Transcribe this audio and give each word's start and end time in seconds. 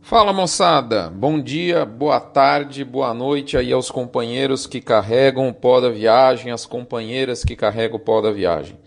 Fala 0.00 0.32
moçada, 0.32 1.10
bom 1.10 1.38
dia, 1.38 1.84
boa 1.84 2.18
tarde, 2.18 2.82
boa 2.82 3.12
noite 3.12 3.58
aí 3.58 3.72
aos 3.72 3.90
companheiros 3.90 4.66
que 4.66 4.80
carregam 4.80 5.48
o 5.48 5.52
pó 5.52 5.80
da 5.80 5.90
viagem, 5.90 6.50
as 6.50 6.64
companheiras 6.64 7.44
que 7.44 7.54
carregam 7.54 7.96
o 7.96 8.00
pó 8.00 8.22
da 8.22 8.30
viagem. 8.30 8.78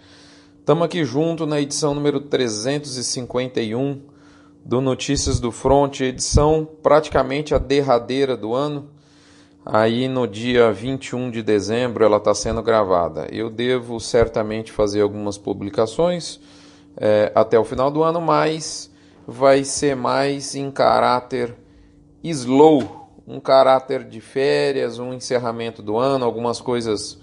Estamos 0.59 0.83
aqui 0.83 1.05
junto 1.05 1.45
na 1.45 1.61
edição 1.61 1.93
número 1.93 2.21
351 2.21 4.01
do 4.65 4.81
Notícias 4.81 5.39
do 5.39 5.51
Front, 5.51 5.99
edição 6.01 6.67
praticamente 6.81 7.53
a 7.53 7.59
derradeira 7.59 8.35
do 8.35 8.55
ano. 8.55 8.89
Aí 9.63 10.07
no 10.07 10.27
dia 10.27 10.71
21 10.71 11.29
de 11.29 11.43
dezembro 11.43 12.03
ela 12.03 12.17
está 12.17 12.33
sendo 12.33 12.63
gravada. 12.63 13.27
Eu 13.31 13.49
devo 13.49 13.99
certamente 13.99 14.71
fazer 14.71 15.01
algumas 15.01 15.37
publicações 15.37 16.39
é, 16.97 17.31
até 17.35 17.59
o 17.59 17.63
final 17.63 17.91
do 17.91 18.01
ano, 18.01 18.19
mas 18.19 18.90
vai 19.27 19.63
ser 19.63 19.95
mais 19.95 20.55
em 20.55 20.69
caráter 20.71 21.55
slow, 22.23 23.09
um 23.27 23.39
caráter 23.39 24.03
de 24.03 24.19
férias, 24.19 24.99
um 24.99 25.13
encerramento 25.13 25.81
do 25.81 25.97
ano, 25.97 26.25
algumas 26.25 26.59
coisas 26.59 27.17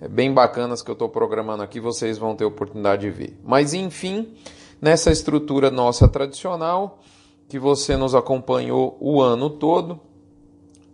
eh, 0.00 0.08
bem 0.08 0.32
bacanas 0.32 0.82
que 0.82 0.90
eu 0.90 0.94
estou 0.94 1.08
programando 1.08 1.62
aqui, 1.62 1.80
vocês 1.80 2.18
vão 2.18 2.34
ter 2.34 2.44
oportunidade 2.44 3.02
de 3.02 3.10
ver. 3.10 3.38
Mas 3.44 3.74
enfim, 3.74 4.34
nessa 4.80 5.10
estrutura 5.10 5.70
nossa 5.70 6.08
tradicional, 6.08 7.00
que 7.48 7.58
você 7.58 7.96
nos 7.96 8.14
acompanhou 8.14 8.96
o 9.00 9.20
ano 9.20 9.50
todo, 9.50 10.00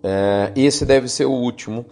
é, 0.02 0.52
esse 0.56 0.84
deve 0.84 1.08
ser 1.08 1.24
o 1.24 1.32
último 1.32 1.86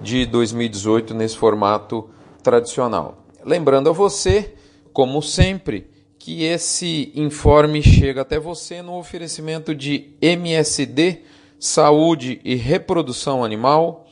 de 0.00 0.26
2018 0.26 1.14
nesse 1.14 1.36
formato 1.36 2.08
tradicional. 2.42 3.24
Lembrando 3.44 3.90
a 3.90 3.92
você, 3.92 4.54
como 4.92 5.22
sempre, 5.22 5.90
que 6.22 6.44
esse 6.44 7.10
informe 7.16 7.82
chega 7.82 8.20
até 8.20 8.38
você 8.38 8.80
no 8.80 8.96
oferecimento 8.96 9.74
de 9.74 10.14
MSD, 10.20 11.22
Saúde 11.58 12.40
e 12.44 12.54
Reprodução 12.54 13.42
Animal, 13.42 14.06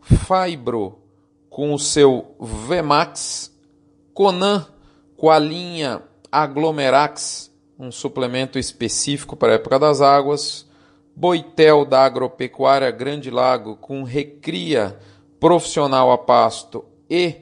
Fibro 0.00 0.98
com 1.48 1.72
o 1.72 1.78
seu 1.78 2.34
Vemax, 2.40 3.56
Conan 4.12 4.66
com 5.16 5.30
a 5.30 5.38
linha 5.38 6.02
Aglomerax, 6.32 7.48
um 7.78 7.92
suplemento 7.92 8.58
específico 8.58 9.36
para 9.36 9.52
a 9.52 9.54
época 9.54 9.78
das 9.78 10.00
águas, 10.00 10.66
Boitel 11.14 11.84
da 11.84 12.04
Agropecuária 12.04 12.90
Grande 12.90 13.30
Lago 13.30 13.76
com 13.76 14.02
recria 14.02 14.98
profissional 15.38 16.10
a 16.10 16.18
pasto 16.18 16.84
e 17.08 17.36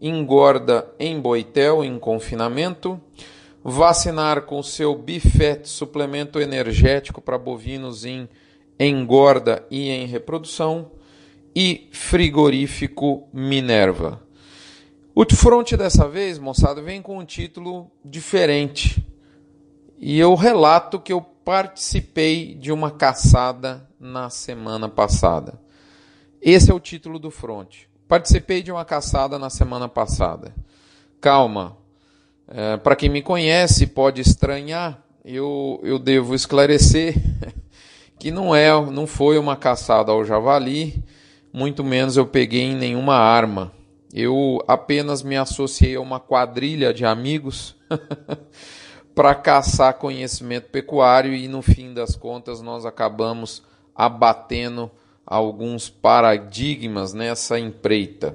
engorda 0.00 0.88
em 0.96 1.20
Boitel 1.20 1.82
em 1.82 1.98
confinamento, 1.98 3.00
vacinar 3.62 4.42
com 4.42 4.62
seu 4.62 4.94
Bifet, 4.94 5.68
suplemento 5.68 6.40
energético 6.40 7.20
para 7.20 7.38
bovinos 7.38 8.04
em 8.04 8.28
engorda 8.78 9.66
e 9.70 9.90
em 9.90 10.06
reprodução, 10.06 10.92
e 11.54 11.88
frigorífico 11.90 13.28
Minerva. 13.32 14.22
O 15.14 15.24
front 15.34 15.72
dessa 15.72 16.08
vez, 16.08 16.38
moçada, 16.38 16.80
vem 16.80 17.02
com 17.02 17.18
um 17.18 17.24
título 17.24 17.90
diferente. 18.04 19.04
E 19.98 20.16
eu 20.16 20.34
relato 20.36 21.00
que 21.00 21.12
eu 21.12 21.20
participei 21.20 22.54
de 22.54 22.70
uma 22.70 22.92
caçada 22.92 23.88
na 23.98 24.30
semana 24.30 24.88
passada. 24.88 25.60
Esse 26.40 26.70
é 26.70 26.74
o 26.74 26.78
título 26.78 27.18
do 27.18 27.32
front. 27.32 27.86
Participei 28.06 28.62
de 28.62 28.70
uma 28.70 28.84
caçada 28.84 29.40
na 29.40 29.50
semana 29.50 29.88
passada. 29.88 30.54
Calma, 31.20 31.76
é, 32.48 32.76
Para 32.78 32.96
quem 32.96 33.08
me 33.08 33.20
conhece, 33.20 33.86
pode 33.86 34.20
estranhar, 34.20 35.02
eu, 35.24 35.80
eu 35.82 35.98
devo 35.98 36.34
esclarecer 36.34 37.14
que 38.18 38.30
não 38.30 38.54
é, 38.54 38.70
não 38.90 39.06
foi 39.06 39.38
uma 39.38 39.56
caçada 39.56 40.10
ao 40.10 40.24
javali, 40.24 41.04
muito 41.52 41.84
menos 41.84 42.16
eu 42.16 42.26
peguei 42.26 42.62
em 42.62 42.76
nenhuma 42.76 43.14
arma. 43.16 43.72
Eu 44.12 44.64
apenas 44.66 45.22
me 45.22 45.36
associei 45.36 45.94
a 45.94 46.00
uma 46.00 46.18
quadrilha 46.18 46.94
de 46.94 47.04
amigos 47.04 47.76
para 49.14 49.34
caçar 49.34 49.94
conhecimento 49.94 50.70
pecuário 50.70 51.34
e 51.34 51.46
no 51.46 51.60
fim 51.60 51.92
das 51.92 52.16
contas 52.16 52.62
nós 52.62 52.86
acabamos 52.86 53.62
abatendo 53.94 54.90
alguns 55.26 55.90
paradigmas 55.90 57.12
nessa 57.12 57.58
empreita. 57.58 58.34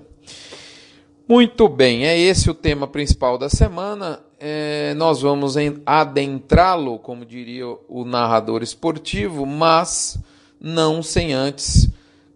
Muito 1.27 1.69
bem, 1.69 2.05
é 2.05 2.19
esse 2.19 2.49
o 2.49 2.53
tema 2.53 2.85
principal 2.85 3.37
da 3.37 3.47
semana. 3.47 4.19
É, 4.37 4.93
nós 4.95 5.21
vamos 5.21 5.55
adentrá-lo, 5.85 6.99
como 6.99 7.25
diria 7.25 7.65
o 7.87 8.03
narrador 8.03 8.61
esportivo, 8.61 9.45
mas 9.45 10.19
não 10.59 11.01
sem 11.01 11.33
antes 11.33 11.89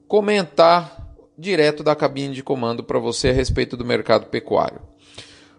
comentar 0.08 1.06
direto 1.38 1.84
da 1.84 1.98
cabine 1.98 2.34
de 2.34 2.42
comando 2.42 2.82
para 2.82 2.98
você 2.98 3.28
a 3.28 3.34
respeito 3.34 3.76
do 3.76 3.84
mercado 3.84 4.28
pecuário. 4.28 4.80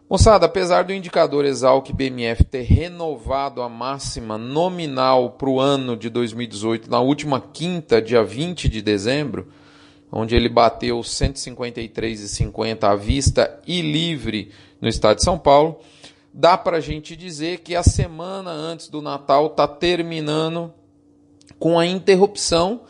Moçada, 0.08 0.46
apesar 0.46 0.84
do 0.84 0.94
indicador 0.94 1.44
Exalc 1.44 1.92
BMF 1.92 2.44
ter 2.44 2.62
renovado 2.62 3.60
a 3.60 3.68
máxima 3.68 4.38
nominal 4.38 5.32
para 5.32 5.50
o 5.50 5.60
ano 5.60 5.98
de 5.98 6.08
2018 6.08 6.90
na 6.90 6.98
última 6.98 7.42
quinta, 7.42 8.00
dia 8.00 8.24
20 8.24 8.70
de 8.70 8.80
dezembro, 8.80 9.48
onde 10.10 10.34
ele 10.34 10.48
bateu 10.48 11.00
153,50 11.00 12.84
à 12.84 12.94
vista 12.94 13.60
e 13.66 13.80
livre 13.80 14.50
no 14.80 14.88
estado 14.88 15.16
de 15.16 15.24
São 15.24 15.38
Paulo, 15.38 15.80
dá 16.32 16.56
para 16.56 16.78
a 16.78 16.80
gente 16.80 17.16
dizer 17.16 17.60
que 17.60 17.74
a 17.74 17.82
semana 17.82 18.50
antes 18.50 18.88
do 18.88 19.02
Natal 19.02 19.46
está 19.46 19.66
terminando 19.66 20.72
com 21.58 21.78
a 21.78 21.86
interrupção 21.86 22.82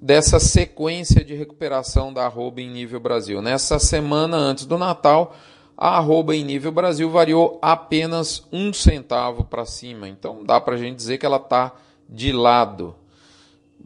dessa 0.00 0.38
sequência 0.38 1.24
de 1.24 1.34
recuperação 1.34 2.12
da 2.12 2.26
arroba 2.26 2.60
em 2.60 2.70
nível 2.70 3.00
Brasil. 3.00 3.40
Nessa 3.40 3.78
semana 3.78 4.36
antes 4.36 4.66
do 4.66 4.76
Natal, 4.76 5.34
a 5.76 5.96
arroba 5.96 6.34
em 6.34 6.44
nível 6.44 6.72
Brasil 6.72 7.10
variou 7.10 7.58
apenas 7.62 8.46
um 8.52 8.72
centavo 8.72 9.44
para 9.44 9.64
cima. 9.64 10.08
Então 10.08 10.44
dá 10.44 10.60
para 10.60 10.74
a 10.74 10.78
gente 10.78 10.96
dizer 10.96 11.18
que 11.18 11.26
ela 11.26 11.36
está 11.36 11.72
de 12.08 12.32
lado. 12.32 12.94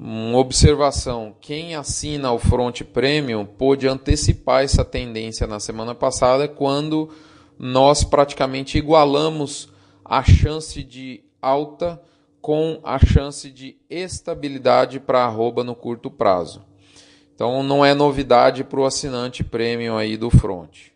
Uma 0.03 0.39
observação: 0.39 1.37
quem 1.43 1.75
assina 1.75 2.33
o 2.33 2.39
Front 2.39 2.81
Premium 2.85 3.45
pôde 3.45 3.87
antecipar 3.87 4.65
essa 4.65 4.83
tendência 4.83 5.47
na 5.47 5.61
semana 5.61 5.95
passada, 5.95 6.49
quando 6.49 7.11
nós 7.59 8.03
praticamente 8.03 8.79
igualamos 8.79 9.69
a 10.03 10.23
chance 10.23 10.83
de 10.83 11.23
alta 11.43 12.01
com 12.41 12.81
a 12.83 12.99
chance 12.99 13.51
de 13.51 13.77
estabilidade 13.91 14.99
para 14.99 15.23
arroba 15.23 15.63
no 15.63 15.75
curto 15.75 16.11
prazo. 16.11 16.65
Então 17.35 17.63
não 17.63 17.85
é 17.85 17.93
novidade 17.93 18.65
para 18.65 18.81
o 18.81 18.87
assinante 18.87 19.45
premium 19.45 19.99
aí 19.99 20.17
do 20.17 20.31
Front. 20.31 20.89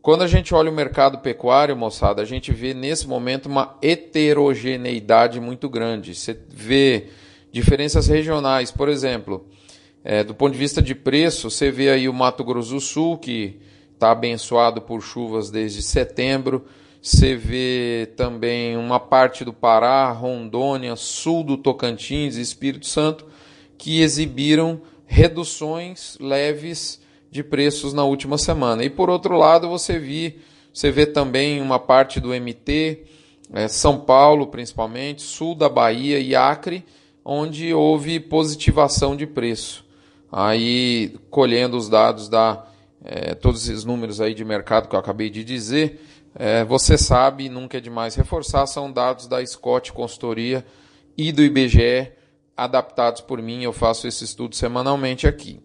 Quando 0.00 0.22
a 0.22 0.28
gente 0.28 0.54
olha 0.54 0.70
o 0.70 0.74
mercado 0.74 1.18
pecuário, 1.18 1.76
moçada, 1.76 2.22
a 2.22 2.24
gente 2.24 2.52
vê 2.52 2.72
nesse 2.72 3.08
momento 3.08 3.46
uma 3.46 3.76
heterogeneidade 3.82 5.40
muito 5.40 5.68
grande. 5.68 6.14
Você 6.14 6.38
vê 6.48 7.08
diferenças 7.52 8.08
regionais. 8.08 8.72
Por 8.72 8.88
exemplo, 8.88 9.46
é, 10.02 10.24
do 10.24 10.34
ponto 10.34 10.52
de 10.52 10.58
vista 10.58 10.82
de 10.82 10.94
preço, 10.94 11.50
você 11.50 11.70
vê 11.70 11.90
aí 11.90 12.08
o 12.08 12.12
Mato 12.12 12.42
Grosso 12.42 12.74
do 12.74 12.80
Sul, 12.80 13.18
que 13.18 13.60
está 13.92 14.10
abençoado 14.10 14.80
por 14.80 15.00
chuvas 15.00 15.50
desde 15.50 15.82
setembro. 15.82 16.64
Você 17.00 17.36
vê 17.36 18.10
também 18.16 18.76
uma 18.76 18.98
parte 18.98 19.44
do 19.44 19.52
Pará, 19.52 20.10
Rondônia, 20.10 20.96
sul 20.96 21.44
do 21.44 21.56
Tocantins 21.56 22.36
e 22.36 22.40
Espírito 22.40 22.86
Santo, 22.86 23.26
que 23.76 24.00
exibiram 24.00 24.80
reduções 25.04 26.16
leves 26.20 27.00
de 27.30 27.42
preços 27.42 27.92
na 27.92 28.04
última 28.04 28.38
semana. 28.38 28.84
E 28.84 28.90
por 28.90 29.10
outro 29.10 29.36
lado, 29.36 29.68
você, 29.68 30.34
você 30.72 30.90
vê 30.90 31.06
também 31.06 31.60
uma 31.60 31.78
parte 31.78 32.20
do 32.20 32.28
MT, 32.28 33.04
é, 33.52 33.68
São 33.68 33.98
Paulo 33.98 34.46
principalmente, 34.46 35.22
sul 35.22 35.54
da 35.54 35.68
Bahia 35.68 36.18
e 36.18 36.34
Acre, 36.34 36.84
onde 37.24 37.72
houve 37.72 38.20
positivação 38.20 39.16
de 39.16 39.26
preço. 39.26 39.84
Aí, 40.30 41.14
colhendo 41.30 41.76
os 41.76 41.88
dados 41.88 42.28
da 42.28 42.66
é, 43.04 43.34
todos 43.34 43.68
esses 43.68 43.84
números 43.84 44.20
aí 44.20 44.34
de 44.34 44.44
mercado 44.44 44.88
que 44.88 44.94
eu 44.94 45.00
acabei 45.00 45.28
de 45.28 45.42
dizer, 45.42 46.00
é, 46.34 46.64
você 46.64 46.96
sabe, 46.96 47.48
nunca 47.48 47.78
é 47.78 47.80
demais 47.80 48.14
reforçar, 48.14 48.66
são 48.66 48.90
dados 48.90 49.26
da 49.26 49.44
Scott 49.44 49.92
Consultoria 49.92 50.64
e 51.16 51.32
do 51.32 51.42
IBGE, 51.42 52.12
adaptados 52.56 53.20
por 53.20 53.42
mim, 53.42 53.62
eu 53.62 53.72
faço 53.72 54.06
esse 54.06 54.24
estudo 54.24 54.54
semanalmente 54.54 55.26
aqui. 55.26 55.60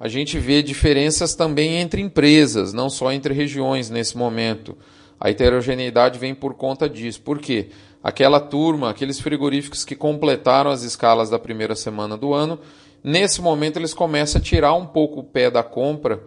A 0.00 0.06
gente 0.06 0.38
vê 0.38 0.62
diferenças 0.62 1.34
também 1.34 1.76
entre 1.76 2.00
empresas, 2.00 2.72
não 2.72 2.88
só 2.88 3.10
entre 3.10 3.34
regiões 3.34 3.90
nesse 3.90 4.16
momento. 4.16 4.76
A 5.18 5.30
heterogeneidade 5.30 6.18
vem 6.18 6.34
por 6.34 6.54
conta 6.54 6.88
disso. 6.88 7.20
Por 7.20 7.40
quê? 7.40 7.70
Aquela 8.08 8.40
turma, 8.40 8.90
aqueles 8.90 9.20
frigoríficos 9.20 9.84
que 9.84 9.94
completaram 9.94 10.70
as 10.70 10.82
escalas 10.82 11.28
da 11.30 11.38
primeira 11.38 11.74
semana 11.74 12.16
do 12.16 12.32
ano, 12.32 12.58
nesse 13.04 13.40
momento 13.40 13.78
eles 13.78 13.94
começam 13.94 14.40
a 14.40 14.44
tirar 14.44 14.74
um 14.74 14.86
pouco 14.86 15.20
o 15.20 15.24
pé 15.24 15.50
da 15.50 15.62
compra 15.62 16.22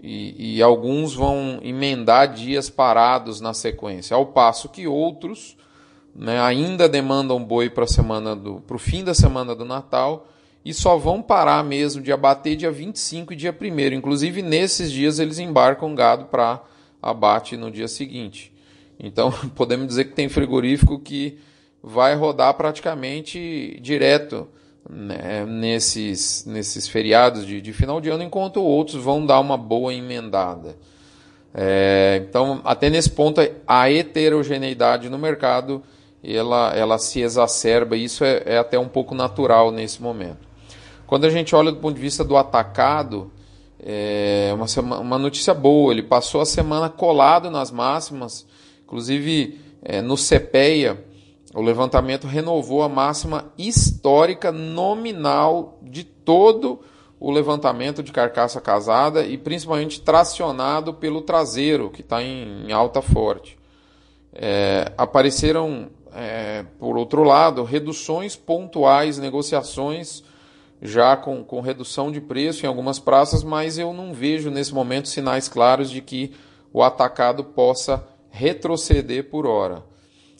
e, 0.00 0.56
e 0.56 0.62
alguns 0.62 1.14
vão 1.14 1.58
emendar 1.62 2.32
dias 2.32 2.70
parados 2.70 3.40
na 3.40 3.52
sequência, 3.52 4.14
ao 4.14 4.26
passo 4.26 4.68
que 4.68 4.86
outros 4.86 5.56
né, 6.14 6.40
ainda 6.40 6.88
demandam 6.88 7.42
boi 7.42 7.68
para 7.68 7.84
o 7.84 8.78
fim 8.78 9.02
da 9.02 9.14
semana 9.14 9.54
do 9.54 9.64
Natal 9.64 10.28
e 10.64 10.72
só 10.72 10.96
vão 10.96 11.20
parar 11.20 11.62
mesmo 11.64 12.00
de 12.00 12.12
abater 12.12 12.56
dia 12.56 12.70
25 12.70 13.32
e 13.32 13.36
dia 13.36 13.54
1. 13.60 13.92
Inclusive, 13.92 14.40
nesses 14.40 14.90
dias, 14.90 15.18
eles 15.18 15.38
embarcam 15.38 15.94
gado 15.94 16.26
para 16.26 16.62
abate 17.02 17.56
no 17.56 17.70
dia 17.70 17.88
seguinte. 17.88 18.53
Então, 18.98 19.32
podemos 19.54 19.86
dizer 19.86 20.04
que 20.04 20.12
tem 20.12 20.28
frigorífico 20.28 20.98
que 20.98 21.38
vai 21.82 22.14
rodar 22.14 22.54
praticamente 22.54 23.78
direto 23.80 24.48
né, 24.88 25.44
nesses, 25.46 26.44
nesses 26.46 26.88
feriados 26.88 27.46
de, 27.46 27.60
de, 27.60 27.72
final 27.72 28.00
de 28.00 28.08
ano, 28.08 28.22
enquanto 28.22 28.62
outros 28.62 29.02
vão 29.02 29.24
dar 29.24 29.40
uma 29.40 29.56
boa 29.56 29.92
emendada. 29.92 30.76
É, 31.52 32.22
então, 32.26 32.60
até 32.64 32.90
nesse 32.90 33.10
ponto, 33.10 33.40
a 33.66 33.90
heterogeneidade 33.90 35.08
no 35.08 35.18
mercado 35.18 35.82
ela, 36.22 36.74
ela 36.74 36.98
se 36.98 37.20
exacerba, 37.20 37.96
e 37.96 38.04
isso 38.04 38.24
é, 38.24 38.42
é 38.46 38.58
até 38.58 38.78
um 38.78 38.88
pouco 38.88 39.14
natural 39.14 39.70
nesse 39.70 40.02
momento. 40.02 40.48
Quando 41.06 41.26
a 41.26 41.30
gente 41.30 41.54
olha 41.54 41.70
do 41.70 41.78
ponto 41.78 41.94
de 41.94 42.00
vista 42.00 42.24
do 42.24 42.36
atacado, 42.36 43.30
é 43.78 44.50
uma, 44.54 44.98
uma 44.98 45.18
notícia 45.18 45.52
boa, 45.52 45.92
ele 45.92 46.02
passou 46.02 46.40
a 46.40 46.46
semana 46.46 46.88
colado 46.88 47.50
nas 47.50 47.70
máximas, 47.70 48.46
inclusive 48.84 49.60
é, 49.82 50.00
no 50.00 50.16
CPEA, 50.16 51.04
o 51.54 51.60
levantamento 51.60 52.26
renovou 52.26 52.82
a 52.82 52.88
máxima 52.88 53.52
histórica 53.56 54.50
nominal 54.50 55.78
de 55.82 56.02
todo 56.02 56.80
o 57.20 57.30
levantamento 57.30 58.02
de 58.02 58.12
carcaça 58.12 58.60
casada 58.60 59.24
e 59.24 59.38
principalmente 59.38 60.00
tracionado 60.00 60.92
pelo 60.92 61.22
traseiro, 61.22 61.90
que 61.90 62.00
está 62.00 62.22
em, 62.22 62.66
em, 62.66 62.72
alta 62.72 63.00
forte. 63.00 63.56
É, 64.32 64.92
apareceram, 64.98 65.90
é, 66.12 66.64
por 66.78 66.98
outro 66.98 67.22
lado, 67.22 67.62
reduções 67.62 68.34
pontuais, 68.36 69.16
negociações 69.16 70.24
já 70.82 71.16
com, 71.16 71.42
com 71.42 71.60
redução 71.60 72.12
de 72.12 72.20
preço 72.20 72.66
em 72.66 72.68
algumas 72.68 72.98
praças, 72.98 73.42
mas 73.42 73.78
eu 73.78 73.92
não 73.92 74.12
vejo 74.12 74.50
nesse 74.50 74.74
momento 74.74 75.08
sinais 75.08 75.48
claros 75.48 75.90
de 75.90 76.02
que 76.02 76.32
o 76.72 76.82
atacado 76.82 77.42
possa 77.44 78.06
retroceder 78.34 79.30
por 79.30 79.46
hora. 79.46 79.84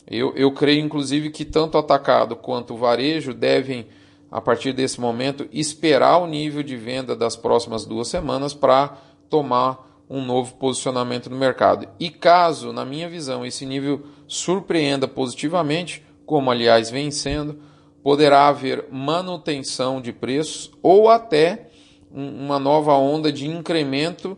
Eu, 0.05 0.33
eu 0.35 0.51
creio, 0.51 0.83
inclusive, 0.83 1.29
que 1.29 1.45
tanto 1.45 1.75
o 1.75 1.77
atacado 1.77 2.35
quanto 2.35 2.73
o 2.73 2.77
varejo 2.77 3.33
devem, 3.33 3.87
a 4.29 4.41
partir 4.41 4.73
desse 4.73 4.99
momento, 4.99 5.47
esperar 5.49 6.17
o 6.17 6.27
nível 6.27 6.61
de 6.61 6.75
venda 6.75 7.15
das 7.15 7.37
próximas 7.37 7.85
duas 7.85 8.09
semanas 8.09 8.53
para 8.53 8.97
tomar 9.29 10.03
um 10.09 10.23
novo 10.23 10.55
posicionamento 10.55 11.29
no 11.29 11.37
mercado. 11.37 11.87
E 11.97 12.09
caso, 12.09 12.73
na 12.73 12.83
minha 12.83 13.07
visão, 13.07 13.45
esse 13.45 13.65
nível 13.65 14.03
surpreenda 14.27 15.07
positivamente, 15.07 16.05
como 16.25 16.51
aliás 16.51 16.91
vem 16.91 17.09
sendo, 17.09 17.59
poderá 18.03 18.49
haver 18.49 18.85
manutenção 18.91 20.01
de 20.01 20.11
preços 20.11 20.69
ou 20.83 21.09
até 21.09 21.69
uma 22.11 22.59
nova 22.59 22.93
onda 22.93 23.31
de 23.31 23.47
incremento 23.47 24.37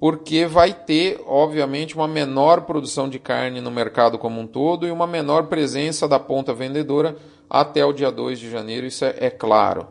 porque 0.00 0.46
vai 0.46 0.72
ter, 0.72 1.20
obviamente, 1.26 1.96
uma 1.96 2.06
menor 2.06 2.62
produção 2.62 3.08
de 3.08 3.18
carne 3.18 3.60
no 3.60 3.70
mercado 3.70 4.18
como 4.18 4.40
um 4.40 4.46
todo 4.46 4.86
e 4.86 4.90
uma 4.90 5.06
menor 5.06 5.48
presença 5.48 6.06
da 6.06 6.20
ponta 6.20 6.54
vendedora 6.54 7.16
até 7.50 7.84
o 7.84 7.92
dia 7.92 8.10
2 8.10 8.38
de 8.38 8.50
janeiro, 8.50 8.86
isso 8.86 9.04
é, 9.04 9.14
é 9.18 9.30
claro. 9.30 9.88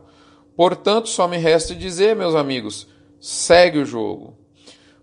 Portanto, 0.56 1.10
só 1.10 1.28
me 1.28 1.38
resta 1.38 1.76
dizer, 1.76 2.16
meus 2.16 2.36
amigos, 2.36 2.88
segue 3.20 3.80
o 3.80 3.86
jogo. 3.86 4.36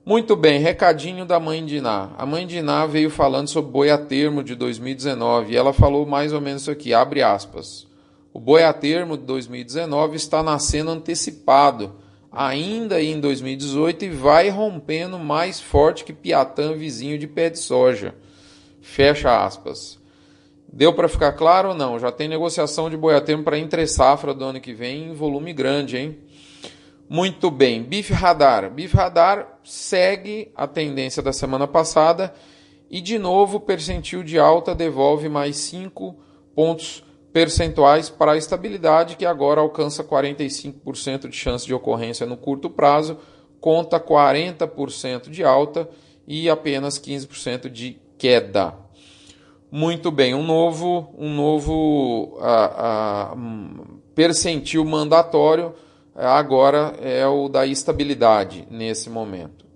Muito 0.07 0.37
bem, 0.37 0.61
recadinho 0.61 1.25
da 1.25 1.41
mãe 1.41 1.65
de 1.65 1.77
Iná. 1.77 2.11
A 2.19 2.27
mãe 2.27 2.47
de 2.47 2.59
Iná 2.59 2.87
veio 2.87 3.11
falando 3.11 3.49
sobre 3.49 3.73
boi 3.73 3.91
a 3.91 3.99
termo 3.99 4.43
de 4.43 4.55
2019 4.55 5.53
e 5.53 5.57
ela 5.57 5.73
falou 5.73 6.05
mais 6.07 6.33
ou 6.33 6.41
menos 6.41 6.63
isso 6.63 6.71
aqui, 6.71 6.93
abre 6.93 7.23
aspas. 7.23 7.87
O 8.33 8.41
boi 8.41 8.65
a 8.65 8.73
termo 8.73 9.17
de 9.17 9.25
2019 9.25 10.17
está 10.17 10.43
nascendo 10.43 10.91
antecipado 10.91 11.95
ainda 12.35 13.03
em 13.03 13.21
2018 13.21 14.05
e 14.07 14.11
vai 14.11 14.49
rompendo 14.49 15.19
mais 15.19 15.61
forte 15.61 16.05
que 16.05 16.13
Piatã, 16.13 16.75
vizinho 16.75 17.19
de 17.19 17.27
pé 17.27 17.51
de 17.51 17.59
soja. 17.59 18.15
Fecha 18.81 19.45
aspas. 19.45 19.99
Deu 20.73 20.93
para 20.93 21.09
ficar 21.09 21.33
claro 21.33 21.69
ou 21.71 21.75
não? 21.75 21.99
Já 21.99 22.11
tem 22.11 22.29
negociação 22.29 22.91
de 22.91 22.97
boiatermo 22.97 23.45
para 23.45 23.59
entre 23.59 23.87
safra 23.87 24.35
do 24.35 24.45
ano 24.45 24.61
que 24.61 24.73
vem 24.73 25.11
em 25.11 25.15
volume 25.15 25.53
grande, 25.53 25.97
hein? 25.97 26.19
Muito 27.09 27.51
bem. 27.51 27.83
Bife 27.83 28.13
Radar. 28.13 28.71
Bife 28.71 28.97
Radar 28.97 29.59
segue 29.63 30.51
a 30.57 30.67
tendência 30.67 31.23
da 31.23 31.33
semana 31.33 31.69
passada 31.69 32.35
e 32.91 33.01
de 33.01 33.19
novo 33.19 33.59
o 33.59 33.61
percentil 33.61 34.23
de 34.23 34.39
alta 34.39 34.75
devolve 34.75 35.29
mais 35.29 35.57
5 35.57 36.17
pontos 36.55 37.05
percentuais 37.35 38.09
para 38.09 38.33
a 38.33 38.37
estabilidade, 38.37 39.17
que 39.17 39.27
agora 39.27 39.61
alcança 39.61 40.05
45% 40.05 41.29
de 41.29 41.37
chance 41.37 41.67
de 41.67 41.75
ocorrência 41.75 42.25
no 42.25 42.37
curto 42.37 42.71
prazo, 42.71 43.19
conta 43.61 43.99
40% 43.99 45.29
de 45.29 45.43
alta 45.43 45.89
e 46.29 46.49
apenas 46.49 46.97
15% 46.97 47.69
de 47.69 48.01
queda. 48.17 48.77
Muito 49.69 50.13
bem, 50.13 50.33
um 50.33 50.45
novo, 50.45 51.13
um 51.19 51.35
novo 51.35 52.39
percentil 54.15 54.85
mandatório 54.85 55.75
agora 56.15 56.95
é 57.01 57.27
o 57.27 57.49
da 57.49 57.67
estabilidade 57.67 58.65
nesse 58.71 59.11
momento. 59.11 59.67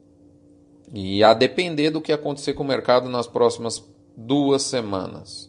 E 0.95 1.25
a 1.25 1.35
depender 1.35 1.91
do 1.91 2.01
que 2.01 2.13
acontecer 2.13 2.55
com 2.55 2.63
o 2.63 2.67
mercado 2.67 3.09
nas 3.09 3.27
próximas 3.27 3.85
duas 4.17 4.63
semanas. 4.63 5.48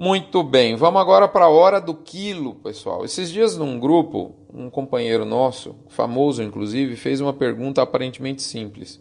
Muito 0.00 0.44
bem, 0.44 0.76
vamos 0.76 1.00
agora 1.00 1.26
para 1.26 1.46
a 1.46 1.48
hora 1.48 1.80
do 1.80 1.92
quilo, 1.92 2.54
pessoal. 2.54 3.04
Esses 3.04 3.28
dias 3.32 3.56
num 3.56 3.80
grupo, 3.80 4.32
um 4.54 4.70
companheiro 4.70 5.24
nosso, 5.24 5.74
famoso 5.88 6.40
inclusive, 6.40 6.94
fez 6.94 7.20
uma 7.20 7.32
pergunta 7.32 7.82
aparentemente 7.82 8.40
simples. 8.40 9.00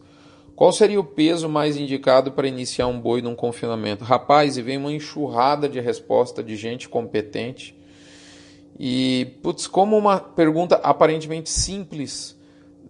Qual 0.55 0.71
seria 0.71 0.99
o 0.99 1.03
peso 1.03 1.47
mais 1.47 1.77
indicado 1.77 2.31
para 2.31 2.47
iniciar 2.47 2.87
um 2.87 2.99
boi 2.99 3.21
num 3.21 3.35
confinamento? 3.35 4.03
Rapaz, 4.03 4.57
e 4.57 4.63
vem 4.63 4.77
uma 4.77 4.91
enxurrada 4.91 5.69
de 5.69 5.79
resposta 5.79 6.43
de 6.43 6.55
gente 6.55 6.89
competente. 6.89 7.77
E, 8.79 9.37
putz, 9.43 9.67
como 9.67 9.95
uma 9.95 10.19
pergunta 10.19 10.77
aparentemente 10.77 11.51
simples 11.51 12.35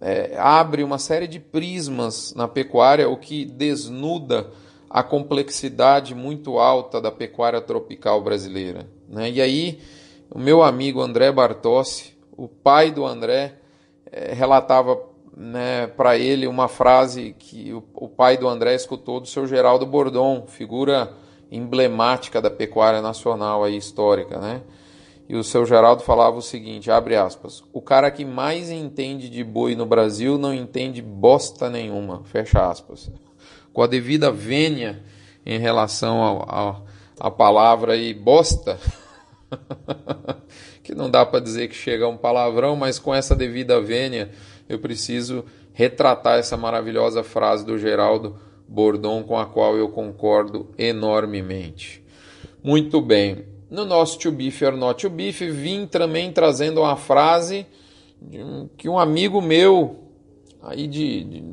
é, 0.00 0.34
abre 0.38 0.82
uma 0.82 0.98
série 0.98 1.26
de 1.26 1.38
prismas 1.38 2.32
na 2.34 2.48
pecuária, 2.48 3.06
o 3.06 3.18
que 3.18 3.44
desnuda 3.44 4.50
a 4.90 5.02
complexidade 5.02 6.14
muito 6.14 6.58
alta 6.58 7.00
da 7.00 7.10
pecuária 7.10 7.60
tropical 7.60 8.22
brasileira. 8.22 8.86
Né? 9.08 9.30
E 9.30 9.40
aí, 9.40 9.80
o 10.30 10.38
meu 10.38 10.62
amigo 10.62 11.00
André 11.00 11.30
Bartossi, 11.30 12.16
o 12.36 12.48
pai 12.48 12.90
do 12.90 13.04
André, 13.04 13.56
é, 14.10 14.32
relatava 14.32 14.98
né, 15.36 15.86
para 15.88 16.16
ele 16.16 16.46
uma 16.46 16.68
frase 16.68 17.34
que 17.38 17.72
o, 17.72 17.82
o, 17.94 18.08
pai 18.08 18.36
do 18.36 18.48
André 18.48 18.74
escutou 18.74 19.20
do 19.20 19.26
seu 19.26 19.46
Geraldo 19.46 19.84
Bordon, 19.84 20.46
figura 20.46 21.12
emblemática 21.50 22.40
da 22.40 22.50
pecuária 22.50 23.02
nacional 23.02 23.64
aí, 23.64 23.76
histórica. 23.76 24.38
Né? 24.38 24.62
E 25.28 25.36
o 25.36 25.44
seu 25.44 25.66
Geraldo 25.66 26.02
falava 26.02 26.38
o 26.38 26.42
seguinte, 26.42 26.90
abre 26.90 27.14
aspas, 27.14 27.62
o 27.72 27.82
cara 27.82 28.10
que 28.10 28.24
mais 28.24 28.70
entende 28.70 29.28
de 29.28 29.44
boi 29.44 29.74
no 29.74 29.84
Brasil 29.84 30.38
não 30.38 30.54
entende 30.54 31.02
bosta 31.02 31.68
nenhuma, 31.68 32.22
fecha 32.24 32.66
aspas 32.66 33.10
com 33.78 33.82
a 33.84 33.86
devida 33.86 34.32
vênia 34.32 35.04
em 35.46 35.56
relação 35.56 36.44
à 37.20 37.30
palavra 37.30 37.92
aí 37.92 38.12
bosta, 38.12 38.76
que 40.82 40.96
não 40.96 41.08
dá 41.08 41.24
para 41.24 41.38
dizer 41.38 41.68
que 41.68 41.76
chega 41.76 42.04
a 42.04 42.08
um 42.08 42.16
palavrão, 42.16 42.74
mas 42.74 42.98
com 42.98 43.14
essa 43.14 43.36
devida 43.36 43.80
vênia 43.80 44.32
eu 44.68 44.80
preciso 44.80 45.44
retratar 45.72 46.40
essa 46.40 46.56
maravilhosa 46.56 47.22
frase 47.22 47.64
do 47.64 47.78
Geraldo 47.78 48.36
Bordon 48.66 49.22
com 49.22 49.38
a 49.38 49.46
qual 49.46 49.76
eu 49.76 49.88
concordo 49.90 50.70
enormemente. 50.76 52.04
Muito 52.60 53.00
bem. 53.00 53.44
No 53.70 53.84
nosso 53.84 54.18
To 54.18 54.32
Beef 54.32 54.60
or 54.62 54.76
Not 54.76 55.06
To 55.06 55.08
Beef, 55.08 55.40
vim 55.40 55.86
também 55.86 56.32
trazendo 56.32 56.80
uma 56.80 56.96
frase 56.96 57.64
que 58.76 58.88
um 58.88 58.98
amigo 58.98 59.40
meu 59.40 60.08
aí 60.60 60.88
de, 60.88 61.22
de 61.22 61.44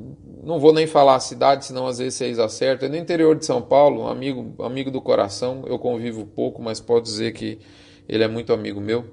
não 0.45 0.59
vou 0.59 0.71
nem 0.71 0.85
falar 0.85 1.15
a 1.15 1.19
cidade, 1.19 1.65
senão 1.65 1.87
às 1.87 1.97
vezes 1.97 2.13
vocês 2.13 2.37
acertam. 2.37 2.87
É 2.87 2.91
no 2.91 2.97
interior 2.97 3.35
de 3.35 3.43
São 3.43 3.61
Paulo, 3.63 4.03
um 4.03 4.07
amigo, 4.07 4.53
amigo 4.63 4.91
do 4.91 5.01
coração. 5.01 5.63
Eu 5.65 5.79
convivo 5.79 6.23
pouco, 6.23 6.61
mas 6.61 6.79
pode 6.79 7.05
dizer 7.05 7.33
que 7.33 7.57
ele 8.07 8.23
é 8.23 8.27
muito 8.27 8.53
amigo 8.53 8.79
meu. 8.79 9.05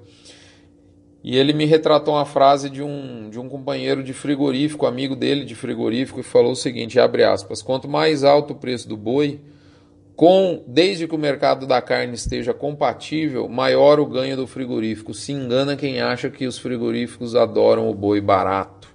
E 1.23 1.35
ele 1.35 1.51
me 1.51 1.65
retratou 1.65 2.13
uma 2.13 2.25
frase 2.25 2.69
de 2.69 2.83
um, 2.83 3.31
de 3.31 3.39
um 3.39 3.49
companheiro 3.49 4.03
de 4.03 4.13
frigorífico, 4.13 4.85
amigo 4.85 5.15
dele 5.15 5.43
de 5.43 5.55
frigorífico, 5.55 6.19
e 6.19 6.23
falou 6.23 6.51
o 6.51 6.55
seguinte: 6.55 6.99
abre 6.99 7.23
aspas, 7.23 7.63
quanto 7.63 7.87
mais 7.87 8.23
alto 8.23 8.53
o 8.53 8.55
preço 8.55 8.87
do 8.87 8.95
boi, 8.95 9.41
com 10.15 10.63
desde 10.67 11.07
que 11.07 11.15
o 11.15 11.17
mercado 11.17 11.65
da 11.65 11.81
carne 11.81 12.13
esteja 12.13 12.53
compatível, 12.53 13.49
maior 13.49 13.99
o 13.99 14.05
ganho 14.05 14.37
do 14.37 14.45
frigorífico. 14.45 15.15
Se 15.15 15.31
engana 15.31 15.75
quem 15.75 15.99
acha 15.99 16.29
que 16.29 16.45
os 16.45 16.59
frigoríficos 16.59 17.35
adoram 17.35 17.89
o 17.89 17.93
boi 17.95 18.21
barato. 18.21 18.93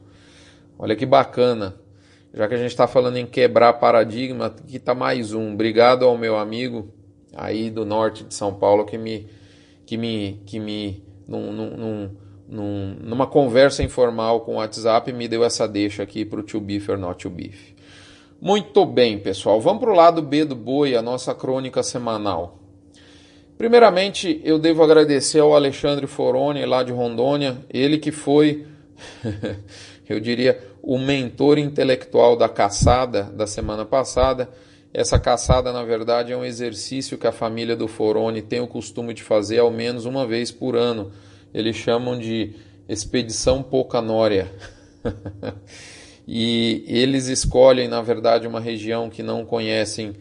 Olha 0.78 0.94
que 0.94 1.04
bacana. 1.04 1.87
Já 2.32 2.46
que 2.46 2.54
a 2.54 2.58
gente 2.58 2.70
está 2.70 2.86
falando 2.86 3.16
em 3.16 3.26
quebrar 3.26 3.72
paradigma, 3.74 4.46
aqui 4.46 4.76
está 4.76 4.94
mais 4.94 5.32
um. 5.32 5.54
Obrigado 5.54 6.04
ao 6.04 6.16
meu 6.16 6.36
amigo 6.38 6.92
aí 7.34 7.70
do 7.70 7.84
norte 7.84 8.24
de 8.24 8.34
São 8.34 8.54
Paulo 8.54 8.84
que 8.84 8.98
me 8.98 9.26
que 9.86 9.96
me 9.96 10.42
que 10.44 10.58
me 10.60 11.02
num, 11.26 11.52
num, 11.52 12.10
num, 12.48 12.96
numa 13.00 13.26
conversa 13.26 13.82
informal 13.82 14.40
com 14.40 14.52
o 14.52 14.56
WhatsApp 14.56 15.12
me 15.12 15.28
deu 15.28 15.44
essa 15.44 15.66
deixa 15.66 16.02
aqui 16.02 16.24
para 16.24 16.40
o 16.40 16.42
to 16.42 16.60
beef 16.60 16.88
or 16.88 16.98
not 16.98 17.22
to 17.22 17.30
beef. 17.30 17.74
Muito 18.40 18.86
bem, 18.86 19.18
pessoal. 19.18 19.60
Vamos 19.60 19.80
para 19.80 19.90
o 19.90 19.96
lado 19.96 20.22
B 20.22 20.44
do 20.44 20.54
boi, 20.54 20.94
a 20.94 21.02
nossa 21.02 21.34
crônica 21.34 21.82
semanal. 21.82 22.58
Primeiramente, 23.58 24.40
eu 24.44 24.56
devo 24.56 24.84
agradecer 24.84 25.40
ao 25.40 25.54
Alexandre 25.54 26.06
Foroni, 26.06 26.64
lá 26.64 26.84
de 26.84 26.92
Rondônia, 26.92 27.58
ele 27.68 27.98
que 27.98 28.12
foi, 28.12 28.64
eu 30.08 30.20
diria, 30.20 30.62
o 30.88 30.96
mentor 30.96 31.58
intelectual 31.58 32.34
da 32.34 32.48
caçada 32.48 33.24
da 33.24 33.46
semana 33.46 33.84
passada. 33.84 34.48
Essa 34.90 35.18
caçada, 35.18 35.70
na 35.70 35.84
verdade, 35.84 36.32
é 36.32 36.36
um 36.36 36.46
exercício 36.46 37.18
que 37.18 37.26
a 37.26 37.32
família 37.32 37.76
do 37.76 37.86
Foroni 37.86 38.40
tem 38.40 38.60
o 38.60 38.66
costume 38.66 39.12
de 39.12 39.22
fazer 39.22 39.58
ao 39.58 39.70
menos 39.70 40.06
uma 40.06 40.26
vez 40.26 40.50
por 40.50 40.74
ano. 40.74 41.12
Eles 41.52 41.76
chamam 41.76 42.18
de 42.18 42.54
expedição 42.88 43.62
Pocanória. 43.62 44.50
e 46.26 46.82
eles 46.88 47.26
escolhem, 47.26 47.86
na 47.86 48.00
verdade, 48.00 48.46
uma 48.46 48.58
região 48.58 49.10
que 49.10 49.22
não 49.22 49.44
conhecem 49.44 50.14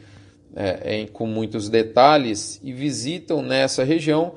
é, 0.54 0.98
em, 0.98 1.08
com 1.08 1.26
muitos 1.26 1.70
detalhes 1.70 2.60
e 2.62 2.74
visitam 2.74 3.42
nessa 3.42 3.86
região, 3.86 4.36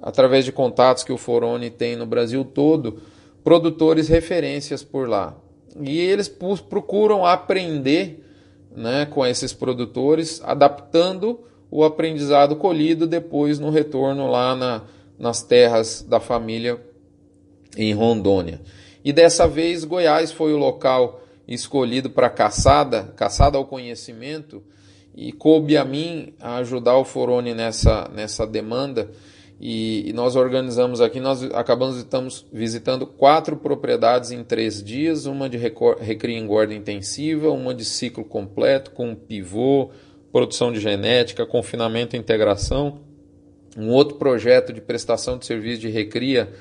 através 0.00 0.44
de 0.44 0.52
contatos 0.52 1.02
que 1.02 1.12
o 1.12 1.18
Forone 1.18 1.70
tem 1.70 1.96
no 1.96 2.06
Brasil 2.06 2.44
todo, 2.44 3.02
produtores 3.42 4.06
referências 4.06 4.84
por 4.84 5.08
lá. 5.08 5.41
E 5.80 5.98
eles 5.98 6.28
procuram 6.68 7.24
aprender 7.24 8.24
né, 8.74 9.06
com 9.06 9.24
esses 9.24 9.52
produtores, 9.52 10.40
adaptando 10.44 11.40
o 11.70 11.84
aprendizado 11.84 12.56
colhido 12.56 13.06
depois 13.06 13.58
no 13.58 13.70
retorno 13.70 14.30
lá 14.30 14.54
na, 14.54 14.82
nas 15.18 15.42
terras 15.42 16.02
da 16.02 16.20
família 16.20 16.78
em 17.76 17.94
Rondônia. 17.94 18.60
E 19.04 19.12
dessa 19.12 19.48
vez 19.48 19.84
Goiás 19.84 20.30
foi 20.30 20.52
o 20.52 20.58
local 20.58 21.22
escolhido 21.46 22.10
para 22.10 22.30
caçada, 22.30 23.12
caçada 23.16 23.58
ao 23.58 23.64
conhecimento, 23.64 24.62
e 25.14 25.32
coube 25.32 25.76
a 25.76 25.84
mim 25.84 26.32
ajudar 26.40 26.96
o 26.96 27.04
Forone 27.04 27.54
nessa, 27.54 28.08
nessa 28.14 28.46
demanda. 28.46 29.10
E, 29.64 30.10
e 30.10 30.12
nós 30.12 30.34
organizamos 30.34 31.00
aqui, 31.00 31.20
nós 31.20 31.44
acabamos 31.54 31.96
estamos 31.96 32.44
visitando 32.52 33.06
quatro 33.06 33.56
propriedades 33.56 34.32
em 34.32 34.42
três 34.42 34.82
dias, 34.82 35.24
uma 35.24 35.48
de 35.48 35.56
recria 35.56 36.36
em 36.36 36.44
guarda 36.44 36.74
intensiva, 36.74 37.48
uma 37.48 37.72
de 37.72 37.84
ciclo 37.84 38.24
completo, 38.24 38.90
com 38.90 39.14
pivô, 39.14 39.90
produção 40.32 40.72
de 40.72 40.80
genética, 40.80 41.46
confinamento 41.46 42.16
e 42.16 42.18
integração, 42.18 43.02
um 43.78 43.90
outro 43.90 44.16
projeto 44.16 44.72
de 44.72 44.80
prestação 44.80 45.38
de 45.38 45.46
serviço 45.46 45.82
de 45.82 45.88
recria 45.88 46.52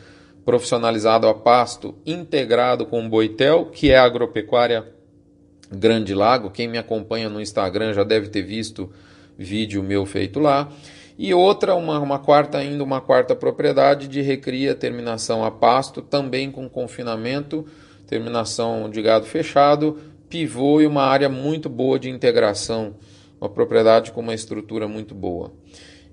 profissionalizado 0.46 1.28
a 1.28 1.34
pasto 1.34 1.96
integrado 2.06 2.86
com 2.86 3.10
Boitel, 3.10 3.66
que 3.66 3.90
é 3.90 3.98
a 3.98 4.04
agropecuária 4.04 4.86
Grande 5.72 6.14
Lago. 6.14 6.52
Quem 6.52 6.68
me 6.68 6.78
acompanha 6.78 7.30
no 7.30 7.42
Instagram 7.42 7.94
já 7.94 8.04
deve 8.04 8.28
ter 8.28 8.44
visto 8.44 8.92
vídeo 9.36 9.82
meu 9.82 10.06
feito 10.06 10.40
lá. 10.40 10.72
E 11.24 11.36
outra, 11.36 11.76
uma, 11.76 12.00
uma 12.00 12.18
quarta 12.18 12.58
ainda, 12.58 12.84
uma 12.84 13.00
quarta 13.00 13.36
propriedade 13.36 14.08
de 14.08 14.22
recria, 14.22 14.74
terminação 14.74 15.46
a 15.46 15.52
pasto, 15.52 16.02
também 16.02 16.50
com 16.50 16.68
confinamento, 16.68 17.64
terminação 18.08 18.90
de 18.90 19.04
gado 19.04 19.28
fechado, 19.28 20.00
pivô 20.28 20.82
e 20.82 20.88
uma 20.88 21.04
área 21.04 21.30
muito 21.30 21.70
boa 21.70 22.00
de 22.00 22.10
integração, 22.10 22.96
uma 23.40 23.48
propriedade 23.48 24.12
com 24.12 24.20
uma 24.20 24.34
estrutura 24.34 24.88
muito 24.88 25.14
boa. 25.14 25.54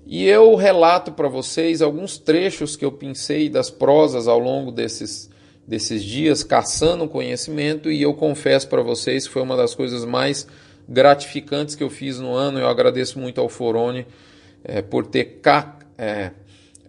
E 0.05 0.27
eu 0.27 0.53
relato 0.53 1.11
para 1.11 1.27
vocês 1.27 1.81
alguns 1.81 2.19
trechos 2.19 2.75
que 2.75 2.85
eu 2.85 2.91
pensei 2.91 3.49
das 3.49 3.71
prosas 3.71 4.27
ao 4.27 4.37
longo 4.37 4.71
desses, 4.71 5.27
desses 5.67 6.03
dias, 6.03 6.43
caçando 6.43 7.07
conhecimento, 7.07 7.91
e 7.91 7.99
eu 7.99 8.13
confesso 8.13 8.67
para 8.67 8.83
vocês 8.83 9.25
que 9.25 9.33
foi 9.33 9.41
uma 9.41 9.57
das 9.57 9.73
coisas 9.73 10.05
mais 10.05 10.47
gratificantes 10.87 11.73
que 11.73 11.83
eu 11.83 11.89
fiz 11.89 12.19
no 12.19 12.31
ano. 12.35 12.59
Eu 12.59 12.67
agradeço 12.67 13.17
muito 13.17 13.41
ao 13.41 13.49
Forone 13.49 14.05
é, 14.63 14.81
por 14.81 15.07
ter 15.07 15.39
ca, 15.41 15.79
é, 15.97 16.31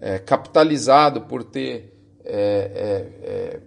é, 0.01 0.19
capitalizado, 0.19 1.23
por 1.23 1.45
ter 1.45 1.95
é, 2.25 2.37
é, 2.75 3.29
é, 3.29 3.61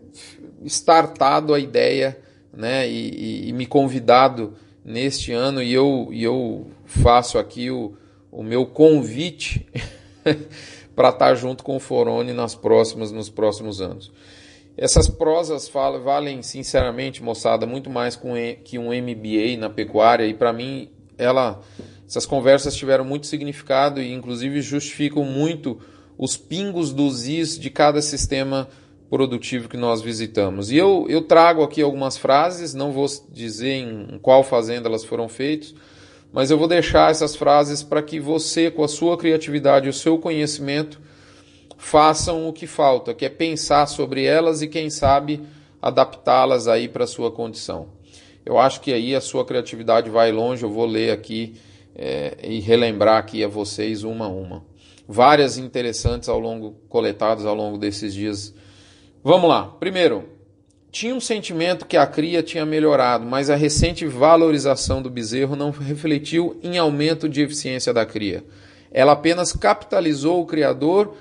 startado 0.66 1.54
a 1.54 1.60
ideia 1.60 2.18
né, 2.52 2.88
e, 2.88 3.10
e, 3.10 3.50
e, 3.50 3.54
me 3.54 3.66
convidado 3.66 4.54
neste 4.86 5.32
ano, 5.32 5.62
e 5.62 5.74
eu, 5.74 6.10
e 6.12 6.24
eu 6.24 6.68
faço 6.86 7.38
aqui 7.38 7.72
o 7.72 7.98
o 8.34 8.42
meu 8.42 8.66
convite 8.66 9.68
para 10.96 11.10
estar 11.10 11.28
tá 11.28 11.36
junto 11.36 11.64
com 11.64 11.76
o 11.76 11.80
Forone 11.80 12.34
nas 12.34 12.56
próximas, 12.56 13.12
nos 13.12 13.30
próximos 13.30 13.80
anos. 13.80 14.12
Essas 14.76 15.08
prosas 15.08 15.70
falam, 15.70 16.02
valem, 16.02 16.42
sinceramente, 16.42 17.22
moçada, 17.22 17.68
muito 17.68 17.92
mais 17.92 18.20
que 18.64 18.80
um 18.80 18.88
MBA 18.88 19.56
na 19.60 19.70
pecuária 19.70 20.26
e 20.26 20.34
para 20.34 20.52
mim 20.52 20.90
ela, 21.16 21.62
essas 22.14 22.28
conversas 22.28 22.76
tiveram 22.76 23.04
muito 23.04 23.26
significado 23.26 24.00
e 24.00 24.14
inclusive 24.14 24.62
justificam 24.62 25.26
muito 25.26 25.80
os 26.16 26.38
pingos 26.38 26.94
dos 26.94 27.28
is 27.28 27.58
de 27.58 27.72
cada 27.72 28.04
sistema 28.04 28.70
produtivo 29.10 29.68
que 29.68 29.78
nós 29.78 30.00
visitamos. 30.00 30.72
E 30.72 30.78
eu, 30.78 31.08
eu 31.10 31.24
trago 31.24 31.64
aqui 31.64 31.82
algumas 31.82 32.16
frases, 32.16 32.76
não 32.76 32.92
vou 32.92 33.08
dizer 33.32 33.78
em 33.78 34.20
qual 34.22 34.44
fazenda 34.44 34.88
elas 34.88 35.04
foram 35.04 35.28
feitas, 35.28 35.74
mas 36.32 36.52
eu 36.52 36.58
vou 36.58 36.68
deixar 36.68 37.10
essas 37.10 37.36
frases 37.36 37.82
para 37.82 38.04
que 38.04 38.20
você, 38.20 38.70
com 38.70 38.84
a 38.84 38.88
sua 38.88 39.18
criatividade 39.18 39.88
e 39.88 39.90
o 39.90 39.94
seu 39.94 40.20
conhecimento, 40.20 41.02
façam 41.80 42.48
o 42.48 42.54
que 42.54 42.68
falta, 42.68 43.16
que 43.16 43.26
é 43.26 43.30
pensar 43.30 43.88
sobre 43.88 44.24
elas 44.24 44.62
e, 44.62 44.68
quem 44.68 44.92
sabe, 44.92 45.42
adaptá-las 45.82 46.68
aí 46.68 46.88
para 46.88 47.06
a 47.06 47.08
sua 47.08 47.32
condição. 47.32 47.88
Eu 48.46 48.60
acho 48.60 48.82
que 48.82 48.94
aí 48.94 49.16
a 49.16 49.22
sua 49.22 49.44
criatividade 49.44 50.12
vai 50.12 50.32
longe, 50.32 50.62
eu 50.62 50.70
vou 50.70 50.86
ler 50.86 51.10
aqui 51.10 51.56
é, 51.96 52.38
e 52.44 52.60
relembrar 52.60 53.18
aqui 53.18 53.44
a 53.44 53.48
vocês 53.48 54.04
uma 54.04 54.26
a 54.26 54.30
uma. 54.30 54.64
Várias 55.08 55.58
interessantes 55.58 56.30
ao 56.30 56.40
longo, 56.40 56.72
coletadas 56.90 57.46
ao 57.46 57.56
longo 57.56 57.78
desses 57.78 58.14
dias. 58.14 58.54
Vamos 59.24 59.50
lá. 59.50 59.66
Primeiro, 59.80 60.30
tinha 60.92 61.16
um 61.16 61.20
sentimento 61.20 61.86
que 61.86 61.98
a 61.98 62.06
cria 62.06 62.44
tinha 62.44 62.66
melhorado, 62.66 63.26
mas 63.26 63.50
a 63.50 63.56
recente 63.56 64.06
valorização 64.06 65.02
do 65.02 65.10
bezerro 65.10 65.56
não 65.56 65.72
refletiu 65.72 66.60
em 66.62 66.78
aumento 66.78 67.28
de 67.28 67.42
eficiência 67.42 67.94
da 67.94 68.06
cria. 68.06 68.44
Ela 68.92 69.14
apenas 69.14 69.52
capitalizou 69.52 70.42
o 70.42 70.46
criador 70.46 71.16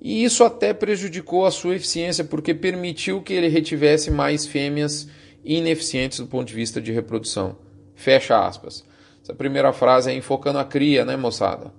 e 0.00 0.22
isso 0.22 0.44
até 0.44 0.74
prejudicou 0.74 1.46
a 1.46 1.50
sua 1.50 1.74
eficiência 1.74 2.22
porque 2.22 2.52
permitiu 2.52 3.22
que 3.22 3.32
ele 3.32 3.48
retivesse 3.48 4.10
mais 4.10 4.46
fêmeas 4.46 5.08
ineficientes 5.42 6.20
do 6.20 6.26
ponto 6.26 6.46
de 6.46 6.54
vista 6.54 6.80
de 6.80 6.92
reprodução. 6.92 7.56
Fecha 7.94 8.46
aspas. 8.46 8.84
Essa 9.24 9.32
primeira 9.32 9.72
frase 9.72 10.10
é 10.10 10.14
enfocando 10.14 10.58
a 10.58 10.64
cria, 10.66 11.02
né, 11.02 11.16
moçada? 11.16 11.72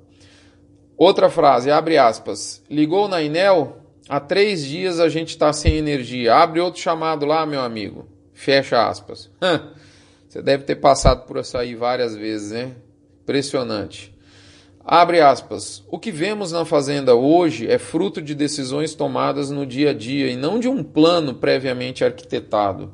Outra 0.97 1.29
frase, 1.29 1.69
abre 1.69 1.95
aspas. 1.95 2.63
Ligou 2.67 3.07
na 3.07 3.21
Inel? 3.21 3.77
Há 4.09 4.19
três 4.19 4.65
dias 4.65 4.99
a 4.99 5.07
gente 5.09 5.29
está 5.29 5.53
sem 5.53 5.75
energia. 5.75 6.33
Abre 6.33 6.59
outro 6.59 6.81
chamado 6.81 7.23
lá, 7.23 7.45
meu 7.45 7.61
amigo. 7.61 8.07
Fecha 8.33 8.87
aspas. 8.87 9.29
Você 10.27 10.41
deve 10.41 10.63
ter 10.63 10.77
passado 10.77 11.27
por 11.27 11.37
essa 11.37 11.59
aí 11.59 11.75
várias 11.75 12.15
vezes, 12.15 12.51
né? 12.51 12.71
Impressionante. 13.21 14.11
Abre 14.83 15.21
aspas. 15.21 15.83
O 15.87 15.99
que 15.99 16.11
vemos 16.11 16.51
na 16.51 16.65
fazenda 16.65 17.13
hoje 17.13 17.69
é 17.69 17.77
fruto 17.77 18.23
de 18.23 18.33
decisões 18.33 18.95
tomadas 18.95 19.51
no 19.51 19.67
dia 19.67 19.91
a 19.91 19.93
dia 19.93 20.31
e 20.31 20.35
não 20.35 20.59
de 20.59 20.67
um 20.67 20.83
plano 20.83 21.35
previamente 21.35 22.03
arquitetado. 22.03 22.91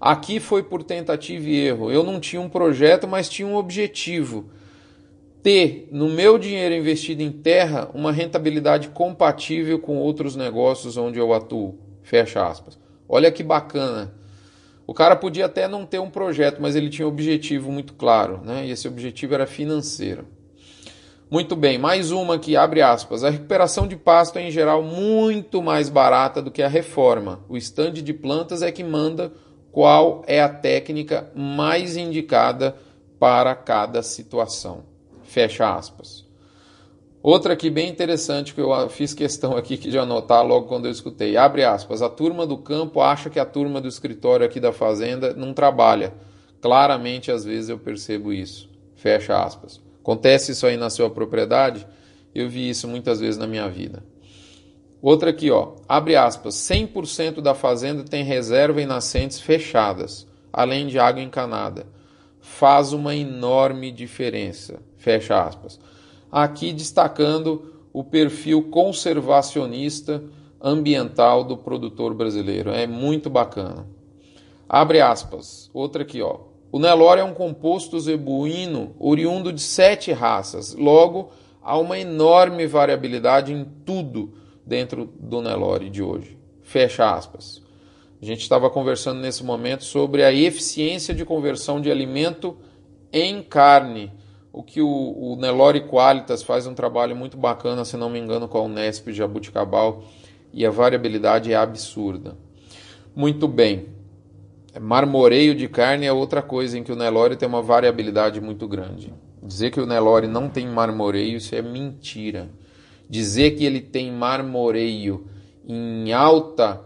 Aqui 0.00 0.40
foi 0.40 0.62
por 0.62 0.82
tentativa 0.82 1.46
e 1.46 1.66
erro. 1.66 1.90
Eu 1.90 2.02
não 2.02 2.18
tinha 2.18 2.40
um 2.40 2.48
projeto, 2.48 3.06
mas 3.06 3.28
tinha 3.28 3.46
um 3.46 3.56
objetivo 3.56 4.48
ter 5.42 5.88
no 5.90 6.08
meu 6.08 6.38
dinheiro 6.38 6.74
investido 6.74 7.22
em 7.22 7.30
terra 7.30 7.90
uma 7.94 8.12
rentabilidade 8.12 8.88
compatível 8.88 9.78
com 9.78 9.98
outros 9.98 10.36
negócios 10.36 10.96
onde 10.96 11.18
eu 11.18 11.32
atuo. 11.34 11.78
Fecha 12.02 12.46
aspas. 12.46 12.78
Olha 13.08 13.30
que 13.30 13.42
bacana. 13.42 14.14
O 14.86 14.94
cara 14.94 15.14
podia 15.14 15.46
até 15.46 15.68
não 15.68 15.86
ter 15.86 16.00
um 16.00 16.10
projeto, 16.10 16.60
mas 16.60 16.74
ele 16.74 16.88
tinha 16.88 17.06
um 17.06 17.10
objetivo 17.10 17.70
muito 17.70 17.94
claro, 17.94 18.40
né? 18.42 18.66
E 18.66 18.70
esse 18.70 18.88
objetivo 18.88 19.34
era 19.34 19.46
financeiro. 19.46 20.26
Muito 21.30 21.54
bem, 21.54 21.78
mais 21.78 22.10
uma 22.10 22.34
aqui, 22.34 22.56
abre 22.56 22.82
aspas. 22.82 23.22
A 23.22 23.30
recuperação 23.30 23.86
de 23.86 23.94
pasto 23.94 24.36
é 24.36 24.48
em 24.48 24.50
geral 24.50 24.82
muito 24.82 25.62
mais 25.62 25.88
barata 25.88 26.42
do 26.42 26.50
que 26.50 26.60
a 26.60 26.66
reforma. 26.66 27.44
O 27.48 27.56
estande 27.56 28.02
de 28.02 28.12
plantas 28.12 28.62
é 28.62 28.72
que 28.72 28.82
manda 28.82 29.32
qual 29.72 30.22
é 30.26 30.40
a 30.40 30.48
técnica 30.48 31.30
mais 31.34 31.96
indicada 31.96 32.76
para 33.18 33.54
cada 33.54 34.02
situação. 34.02 34.84
Fecha 35.22 35.74
aspas. 35.74 36.28
Outra 37.22 37.52
aqui 37.52 37.68
bem 37.68 37.90
interessante 37.90 38.54
que 38.54 38.60
eu 38.60 38.88
fiz 38.88 39.12
questão 39.12 39.54
aqui 39.54 39.76
de 39.76 39.98
anotar 39.98 40.44
logo 40.44 40.66
quando 40.66 40.86
eu 40.86 40.90
escutei. 40.90 41.36
Abre 41.36 41.62
aspas. 41.62 42.00
A 42.00 42.08
turma 42.08 42.46
do 42.46 42.56
campo 42.56 43.02
acha 43.02 43.28
que 43.28 43.38
a 43.38 43.44
turma 43.44 43.78
do 43.78 43.88
escritório 43.88 44.46
aqui 44.46 44.58
da 44.58 44.72
fazenda 44.72 45.34
não 45.34 45.52
trabalha. 45.52 46.14
Claramente, 46.62 47.30
às 47.30 47.44
vezes, 47.44 47.68
eu 47.68 47.78
percebo 47.78 48.32
isso. 48.32 48.70
Fecha 48.96 49.38
aspas. 49.38 49.82
Acontece 50.00 50.52
isso 50.52 50.66
aí 50.66 50.78
na 50.78 50.88
sua 50.88 51.10
propriedade? 51.10 51.86
Eu 52.34 52.48
vi 52.48 52.70
isso 52.70 52.88
muitas 52.88 53.20
vezes 53.20 53.36
na 53.36 53.46
minha 53.46 53.68
vida. 53.68 54.02
Outra 55.02 55.30
aqui, 55.30 55.50
ó, 55.50 55.72
abre 55.88 56.14
aspas, 56.14 56.54
100% 56.56 57.40
da 57.40 57.54
fazenda 57.54 58.04
tem 58.04 58.22
reserva 58.22 58.82
em 58.82 58.86
nascentes 58.86 59.40
fechadas, 59.40 60.26
além 60.52 60.86
de 60.86 60.98
água 60.98 61.22
encanada. 61.22 61.86
Faz 62.40 62.92
uma 62.92 63.14
enorme 63.14 63.90
diferença, 63.90 64.80
fecha 64.98 65.42
aspas. 65.42 65.80
Aqui 66.30 66.72
destacando 66.72 67.74
o 67.92 68.04
perfil 68.04 68.64
conservacionista 68.64 70.22
ambiental 70.60 71.44
do 71.44 71.56
produtor 71.56 72.14
brasileiro. 72.14 72.70
É 72.70 72.86
muito 72.86 73.30
bacana. 73.30 73.86
Abre 74.68 75.00
aspas. 75.00 75.70
Outra 75.72 76.02
aqui, 76.02 76.20
ó. 76.20 76.40
O 76.70 76.78
Nelore 76.78 77.20
é 77.20 77.24
um 77.24 77.34
composto 77.34 77.98
zebuíno 77.98 78.94
oriundo 78.98 79.52
de 79.52 79.60
sete 79.60 80.12
raças. 80.12 80.74
Logo, 80.74 81.30
há 81.62 81.76
uma 81.76 81.98
enorme 81.98 82.66
variabilidade 82.66 83.52
em 83.52 83.64
tudo 83.84 84.34
dentro 84.64 85.12
do 85.18 85.40
Nelore 85.40 85.90
de 85.90 86.02
hoje. 86.02 86.38
Fecha 86.62 87.12
aspas. 87.12 87.62
A 88.20 88.24
gente 88.24 88.42
estava 88.42 88.68
conversando 88.68 89.20
nesse 89.20 89.42
momento 89.42 89.82
sobre 89.84 90.22
a 90.22 90.32
eficiência 90.32 91.14
de 91.14 91.24
conversão 91.24 91.80
de 91.80 91.90
alimento 91.90 92.56
em 93.12 93.42
carne. 93.42 94.12
O 94.52 94.62
que 94.62 94.82
o, 94.82 94.88
o 94.88 95.36
Nelore 95.36 95.86
Qualitas 95.86 96.42
faz 96.42 96.66
um 96.66 96.74
trabalho 96.74 97.16
muito 97.16 97.36
bacana, 97.36 97.84
se 97.84 97.96
não 97.96 98.10
me 98.10 98.18
engano, 98.18 98.46
com 98.46 98.58
a 98.58 98.62
Unesp 98.62 99.06
de 99.06 99.14
Jabuticabal, 99.14 100.04
e 100.52 100.66
a 100.66 100.70
variabilidade 100.70 101.52
é 101.52 101.56
absurda. 101.56 102.36
Muito 103.14 103.48
bem. 103.48 103.86
Marmoreio 104.78 105.54
de 105.54 105.68
carne 105.68 106.06
é 106.06 106.12
outra 106.12 106.42
coisa 106.42 106.78
em 106.78 106.82
que 106.82 106.92
o 106.92 106.96
Nelore 106.96 107.36
tem 107.36 107.48
uma 107.48 107.62
variabilidade 107.62 108.40
muito 108.40 108.68
grande. 108.68 109.12
Dizer 109.42 109.70
que 109.70 109.80
o 109.80 109.86
Nelore 109.86 110.26
não 110.26 110.48
tem 110.48 110.66
marmoreio, 110.66 111.38
isso 111.38 111.54
é 111.54 111.62
mentira. 111.62 112.50
Dizer 113.10 113.56
que 113.56 113.64
ele 113.64 113.80
tem 113.80 114.12
marmoreio 114.12 115.26
em 115.66 116.12
alta 116.12 116.80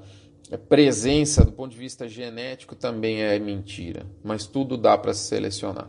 presença 0.68 1.44
do 1.44 1.52
ponto 1.52 1.72
de 1.72 1.76
vista 1.76 2.08
genético 2.08 2.74
também 2.74 3.22
é 3.22 3.38
mentira, 3.38 4.06
mas 4.24 4.46
tudo 4.46 4.78
dá 4.78 4.96
para 4.96 5.12
se 5.12 5.28
selecionar. 5.28 5.86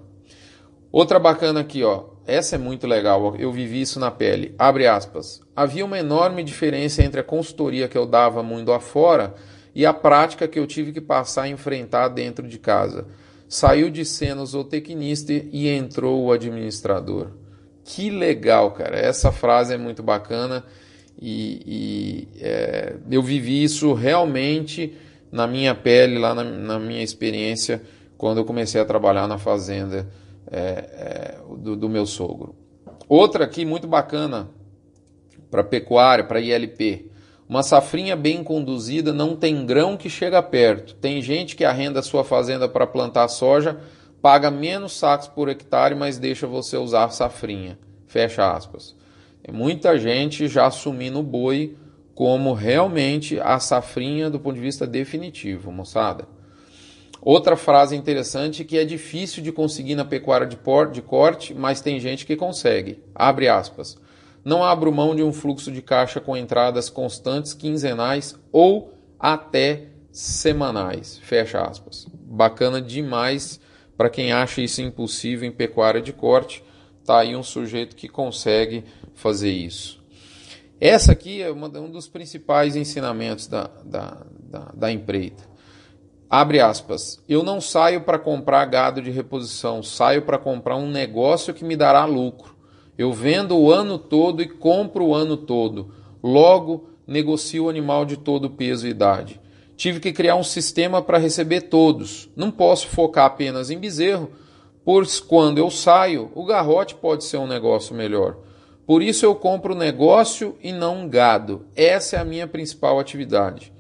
Outra 0.92 1.20
bacana 1.20 1.62
aqui, 1.62 1.86
ó. 1.86 2.10
Essa 2.28 2.56
é 2.56 2.58
muito 2.58 2.86
legal, 2.86 3.38
eu 3.38 3.50
vivi 3.50 3.80
isso 3.80 3.98
na 3.98 4.12
pele. 4.12 4.54
Abre 4.60 4.88
aspas. 4.88 5.42
Havia 5.56 5.86
uma 5.86 6.00
enorme 6.00 6.44
diferença 6.44 7.02
entre 7.02 7.22
a 7.22 7.24
consultoria 7.24 7.88
que 7.88 7.98
eu 7.98 8.06
dava 8.06 8.44
mundo 8.44 8.74
afora 8.74 9.36
e 9.74 9.86
a 9.86 9.94
prática 9.94 10.50
que 10.50 10.60
eu 10.60 10.68
tive 10.68 10.92
que 10.92 11.00
passar 11.00 11.44
a 11.44 11.50
enfrentar 11.50 12.10
dentro 12.10 12.46
de 12.46 12.60
casa. 12.60 13.08
Saiu 13.48 13.90
de 13.90 14.04
cena 14.04 14.42
o 14.42 14.46
zootecnista 14.46 15.32
e 15.32 15.70
entrou 15.70 16.26
o 16.26 16.32
administrador. 16.34 17.45
Que 17.86 18.10
legal, 18.10 18.72
cara. 18.72 18.98
Essa 18.98 19.32
frase 19.32 19.76
é 19.76 19.78
muito 19.78 20.02
bacana 20.02 20.66
e, 21.22 21.62
e 21.66 22.28
é, 22.42 22.96
eu 23.12 23.22
vivi 23.22 23.64
isso 23.64 23.94
realmente 23.94 24.98
na 25.32 25.46
minha 25.46 25.76
pele, 25.76 26.18
lá 26.18 26.34
na, 26.34 26.44
na, 26.44 26.80
minha 26.80 27.04
experiência, 27.04 27.84
quando 28.18 28.40
eu 28.40 28.46
comecei 28.46 28.82
a 28.82 28.86
trabalhar 28.86 29.28
na 29.28 29.38
fazenda 29.38 30.10
é, 30.52 30.60
é, 30.60 31.38
do, 31.60 31.76
do 31.76 31.88
meu 31.88 32.08
sogro. 32.08 32.56
Outra 33.08 33.46
aqui 33.46 33.64
muito 33.64 33.88
bacana 33.88 34.50
para 35.52 35.64
pecuária, 35.64 36.24
para 36.24 36.42
ILP. 36.42 37.12
Uma 37.48 37.62
safrinha 37.62 38.16
bem 38.16 38.44
conduzida 38.44 39.14
não 39.14 39.36
tem 39.36 39.64
grão 39.64 39.96
que 39.96 40.10
chega 40.10 40.42
perto. 40.42 40.96
Tem 40.96 41.22
gente 41.22 41.56
que 41.56 41.64
arrenda 41.64 42.02
sua 42.02 42.24
fazenda 42.24 42.68
para 42.68 42.88
plantar 42.88 43.28
soja 43.28 43.78
paga 44.26 44.50
menos 44.50 44.94
sacos 44.94 45.28
por 45.28 45.50
hectare, 45.50 45.94
mas 45.94 46.18
deixa 46.18 46.48
você 46.48 46.76
usar 46.76 47.12
safrinha. 47.12 47.78
Fecha 48.08 48.52
aspas. 48.52 48.96
Tem 49.44 49.54
muita 49.54 50.00
gente 50.00 50.48
já 50.48 50.66
assumindo 50.66 51.20
o 51.20 51.22
boi 51.24 51.78
como 52.16 52.52
realmente 52.54 53.40
a 53.40 53.60
safrinha 53.60 54.28
do 54.28 54.40
ponto 54.40 54.56
de 54.56 54.62
vista 54.62 54.88
definitivo, 54.88 55.72
moçada. 55.72 56.28
Outra 57.22 57.56
frase 57.56 57.96
interessante 57.96 58.64
que 58.64 58.80
é 58.80 58.84
difícil 58.84 59.44
de 59.44 59.52
conseguir 59.52 59.94
na 59.94 60.04
pecuária 60.04 60.48
de, 60.48 60.58
de 60.92 61.02
corte, 61.04 61.54
mas 61.54 61.80
tem 61.80 62.00
gente 62.00 62.26
que 62.26 62.36
consegue. 62.36 63.04
Abre 63.14 63.48
aspas. 63.48 63.96
Não 64.44 64.64
abro 64.64 64.92
mão 64.92 65.16
de 65.16 65.22
um 65.22 65.32
fluxo 65.32 65.72
de 65.72 65.84
caixa 65.84 66.20
com 66.20 66.36
entradas 66.36 66.90
constantes, 66.90 67.54
quinzenais 67.54 68.36
ou 68.52 68.92
até 69.20 69.90
semanais. 70.12 71.20
Fecha 71.20 71.62
aspas. 71.62 72.08
Bacana 72.12 72.82
demais 72.82 73.64
para 73.98 74.10
quem 74.10 74.32
acha 74.32 74.62
isso 74.62 74.82
impossível 74.82 75.48
em 75.48 75.52
pecuária 75.52 76.02
de 76.02 76.12
corte, 76.12 76.64
tá 77.06 77.20
aí 77.20 77.36
um 77.36 77.44
sujeito 77.44 77.96
que 77.96 78.08
consegue 78.08 78.84
fazer 79.14 79.52
isso. 79.52 80.04
Essa 80.80 81.14
aqui 81.14 81.42
é 81.42 81.50
uma, 81.50 81.68
um 81.80 81.90
dos 81.90 82.08
principais 82.08 82.76
ensinamentos 82.76 83.48
da, 83.48 83.70
da, 83.84 84.18
da, 84.40 84.72
da 84.74 84.92
empreita. 84.92 85.44
Abre 86.30 86.60
aspas. 86.60 87.24
Eu 87.30 87.44
não 87.44 87.62
saio 87.62 88.02
para 88.02 88.20
comprar 88.20 88.66
gado 88.66 89.02
de 89.02 89.12
reposição, 89.12 89.82
saio 89.82 90.24
para 90.24 90.38
comprar 90.38 90.76
um 90.76 90.90
negócio 90.90 91.54
que 91.54 91.64
me 91.64 91.78
dará 91.78 92.04
lucro. 92.06 92.56
Eu 92.98 93.14
vendo 93.14 93.58
o 93.58 93.72
ano 93.72 93.98
todo 93.98 94.42
e 94.42 94.48
compro 94.48 95.06
o 95.06 95.16
ano 95.16 95.38
todo. 95.38 95.94
Logo, 96.22 96.90
negocio 97.08 97.66
o 97.66 97.70
animal 97.70 98.06
de 98.06 98.18
todo 98.18 98.50
peso 98.50 98.88
e 98.88 98.90
idade. 98.90 99.40
Tive 99.76 100.00
que 100.00 100.14
criar 100.14 100.36
um 100.36 100.44
sistema 100.44 101.02
para 101.02 101.18
receber 101.18 101.62
todos. 101.62 102.30
Não 102.36 102.50
posso 102.50 102.88
focar 102.88 103.26
apenas 103.26 103.70
em 103.70 103.78
bezerro, 103.78 104.32
pois 104.84 105.20
quando 105.20 105.58
eu 105.58 105.70
saio, 105.70 106.32
o 106.34 106.46
garrote 106.46 106.96
pode 106.96 107.24
ser 107.26 107.38
um 107.38 107.48
negócio 107.48 107.94
melhor. 107.94 108.38
Por 108.86 109.02
isso 109.02 109.26
eu 109.26 109.36
compro 109.36 109.76
negócio 109.76 110.56
e 110.62 110.72
não 110.72 111.10
gado. 111.10 111.66
Essa 111.76 112.18
é 112.18 112.20
a 112.20 112.26
minha 112.26 112.48
principal 112.48 113.00
atividade. 113.00 113.74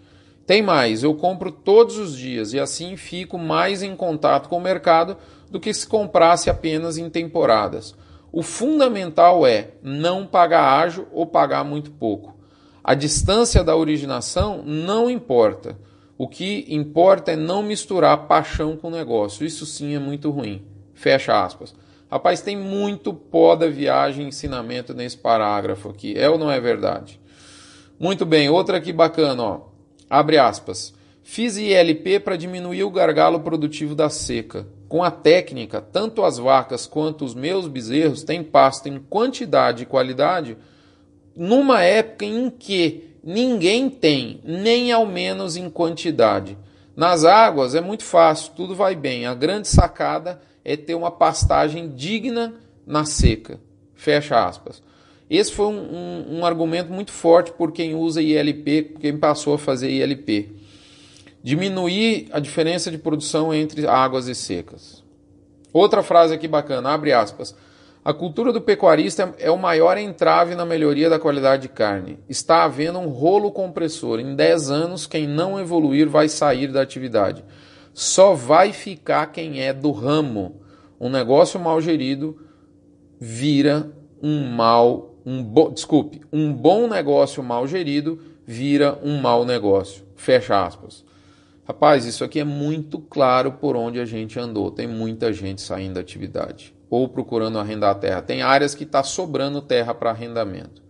Tem 0.45 0.61
mais, 0.61 1.01
eu 1.01 1.15
compro 1.15 1.51
todos 1.51 1.97
os 1.97 2.17
dias 2.17 2.53
e 2.53 2.59
assim 2.59 2.97
fico 2.97 3.37
mais 3.37 3.81
em 3.81 3.95
contato 3.95 4.49
com 4.49 4.57
o 4.57 4.61
mercado 4.61 5.17
do 5.49 5.59
que 5.59 5.73
se 5.73 5.87
comprasse 5.87 6.49
apenas 6.49 6.97
em 6.97 7.09
temporadas. 7.09 7.95
O 8.31 8.43
fundamental 8.43 9.47
é 9.47 9.69
não 9.81 10.27
pagar 10.27 10.79
ágio 10.79 11.07
ou 11.11 11.25
pagar 11.25 11.63
muito 11.63 11.89
pouco. 11.89 12.34
A 12.87 12.93
distância 12.93 13.63
da 13.63 13.75
originação 13.75 14.61
não 14.63 15.09
importa. 15.09 15.75
O 16.15 16.27
que 16.27 16.67
importa 16.69 17.31
é 17.31 17.35
não 17.35 17.63
misturar 17.63 18.27
paixão 18.27 18.77
com 18.77 18.91
negócio. 18.91 19.43
Isso 19.43 19.65
sim 19.65 19.95
é 19.95 19.99
muito 19.99 20.29
ruim. 20.29 20.61
Fecha 20.93 21.43
aspas. 21.43 21.73
Rapaz, 22.11 22.41
tem 22.41 22.55
muito 22.55 23.11
pó 23.11 23.55
da 23.55 23.65
viagem 23.65 24.27
ensinamento 24.27 24.93
nesse 24.93 25.17
parágrafo 25.17 25.89
aqui. 25.89 26.13
É 26.15 26.29
ou 26.29 26.37
não 26.37 26.51
é 26.51 26.59
verdade? 26.59 27.19
Muito 27.99 28.23
bem, 28.23 28.49
outra 28.49 28.77
aqui 28.77 28.93
bacana, 28.93 29.41
ó. 29.41 29.61
Abre 30.07 30.37
aspas. 30.37 30.93
Fiz 31.23 31.57
ILP 31.57 32.19
para 32.19 32.37
diminuir 32.37 32.83
o 32.83 32.91
gargalo 32.91 33.39
produtivo 33.39 33.95
da 33.95 34.11
seca. 34.11 34.67
Com 34.87 35.03
a 35.03 35.09
técnica, 35.09 35.81
tanto 35.81 36.23
as 36.23 36.37
vacas 36.37 36.85
quanto 36.85 37.25
os 37.25 37.33
meus 37.33 37.67
bezerros 37.67 38.21
têm 38.21 38.43
pasto 38.43 38.87
em 38.87 38.99
quantidade 38.99 39.81
e 39.81 39.87
qualidade 39.87 40.55
numa 41.35 41.81
época 41.81 42.25
em 42.25 42.49
que 42.49 43.15
ninguém 43.23 43.89
tem, 43.89 44.39
nem 44.43 44.91
ao 44.91 45.05
menos 45.05 45.57
em 45.57 45.69
quantidade. 45.69 46.57
Nas 46.95 47.25
águas 47.25 47.75
é 47.75 47.81
muito 47.81 48.03
fácil, 48.03 48.53
tudo 48.55 48.73
vai 48.73 48.95
bem. 48.95 49.25
A 49.25 49.33
grande 49.33 49.67
sacada 49.67 50.39
é 50.63 50.77
ter 50.77 50.95
uma 50.95 51.11
pastagem 51.11 51.89
digna 51.89 52.53
na 52.85 53.03
seca. 53.03 53.59
Fecha 53.93 54.45
aspas. 54.45 54.81
Esse 55.29 55.51
foi 55.51 55.65
um, 55.65 55.79
um, 55.79 56.37
um 56.39 56.45
argumento 56.45 56.91
muito 56.91 57.11
forte 57.11 57.51
por 57.51 57.71
quem 57.71 57.95
usa 57.95 58.21
ILP, 58.21 58.95
quem 58.99 59.17
passou 59.17 59.55
a 59.55 59.59
fazer 59.59 59.89
ILP. 59.89 60.51
Diminuir 61.43 62.27
a 62.31 62.39
diferença 62.39 62.89
de 62.89 62.97
produção 62.97 63.53
entre 63.53 63.87
águas 63.87 64.27
e 64.27 64.35
secas. 64.35 65.03
Outra 65.73 66.01
frase 66.01 66.33
aqui 66.33 66.47
bacana, 66.47 66.91
abre 66.91 67.11
aspas. 67.11 67.55
A 68.05 68.13
cultura 68.13 68.53
do 68.53 68.61
pecuarista 68.61 69.33
é 69.39 69.49
o 69.49 69.57
maior 69.57 69.97
entrave 69.97 70.53
na 70.53 70.63
melhoria 70.63 71.09
da 71.09 71.17
qualidade 71.17 71.63
de 71.63 71.69
carne. 71.69 72.19
Está 72.29 72.63
havendo 72.63 72.99
um 72.99 73.07
rolo 73.07 73.51
compressor. 73.51 74.19
Em 74.19 74.35
10 74.35 74.69
anos, 74.69 75.07
quem 75.07 75.25
não 75.27 75.59
evoluir 75.59 76.07
vai 76.07 76.29
sair 76.29 76.67
da 76.67 76.83
atividade. 76.83 77.43
Só 77.95 78.35
vai 78.35 78.71
ficar 78.71 79.31
quem 79.31 79.59
é 79.59 79.73
do 79.73 79.89
ramo. 79.89 80.61
Um 81.01 81.09
negócio 81.09 81.59
mal 81.59 81.81
gerido 81.81 82.37
vira 83.19 83.91
um 84.21 84.49
mal, 84.49 85.15
um 85.25 85.43
bo, 85.43 85.71
desculpe, 85.71 86.21
um 86.31 86.53
bom 86.53 86.87
negócio 86.87 87.41
mal 87.41 87.65
gerido 87.65 88.21
vira 88.45 88.99
um 89.03 89.19
mau 89.19 89.43
negócio. 89.43 90.05
Fecha 90.15 90.63
aspas. 90.63 91.03
Rapaz, 91.67 92.05
isso 92.05 92.23
aqui 92.23 92.39
é 92.39 92.43
muito 92.43 92.99
claro 92.99 93.53
por 93.53 93.75
onde 93.75 93.99
a 93.99 94.05
gente 94.05 94.39
andou. 94.39 94.69
Tem 94.69 94.85
muita 94.85 95.33
gente 95.33 95.59
saindo 95.59 95.95
da 95.95 96.01
atividade 96.01 96.74
ou 96.89 97.07
procurando 97.07 97.59
arrendar 97.59 97.95
terra. 97.95 98.21
Tem 98.21 98.41
áreas 98.41 98.75
que 98.75 98.83
está 98.83 99.03
sobrando 99.03 99.61
terra 99.61 99.93
para 99.93 100.11
arrendamento. 100.11 100.83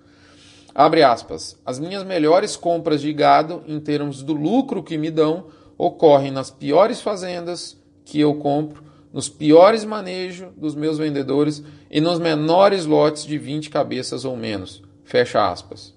Abre 0.74 1.04
aspas. 1.04 1.58
As 1.66 1.80
minhas 1.80 2.04
melhores 2.04 2.58
compras 2.58 3.02
de 3.02 3.14
gado, 3.14 3.64
em 3.66 3.80
termos 3.80 4.22
do 4.22 4.34
lucro 4.34 4.84
que 4.84 4.98
me 4.98 5.10
dão, 5.10 5.48
ocorrem 5.78 6.32
nas 6.32 6.52
piores 6.52 7.02
fazendas 7.02 7.78
que 8.04 8.20
eu 8.20 8.36
compro, 8.36 8.84
nos 9.12 9.30
piores 9.30 9.86
manejos 9.86 10.50
dos 10.58 10.76
meus 10.76 10.98
vendedores 10.98 11.64
e 11.90 12.02
nos 12.02 12.20
menores 12.20 12.86
lotes 12.86 13.26
de 13.26 13.38
20 13.38 13.70
cabeças 13.70 14.26
ou 14.26 14.36
menos. 14.36 14.84
Fecha 15.06 15.50
aspas. 15.50 15.96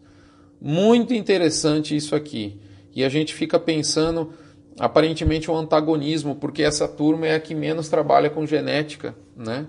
Muito 0.60 1.12
interessante 1.12 1.96
isso 1.96 2.14
aqui. 2.14 2.60
E 2.94 3.02
a 3.02 3.08
gente 3.08 3.34
fica 3.34 3.58
pensando 3.58 4.32
aparentemente 4.78 5.50
um 5.50 5.56
antagonismo, 5.56 6.36
porque 6.36 6.62
essa 6.62 6.86
turma 6.86 7.26
é 7.26 7.34
a 7.34 7.40
que 7.40 7.54
menos 7.54 7.88
trabalha 7.88 8.30
com 8.30 8.46
genética, 8.46 9.14
né? 9.36 9.66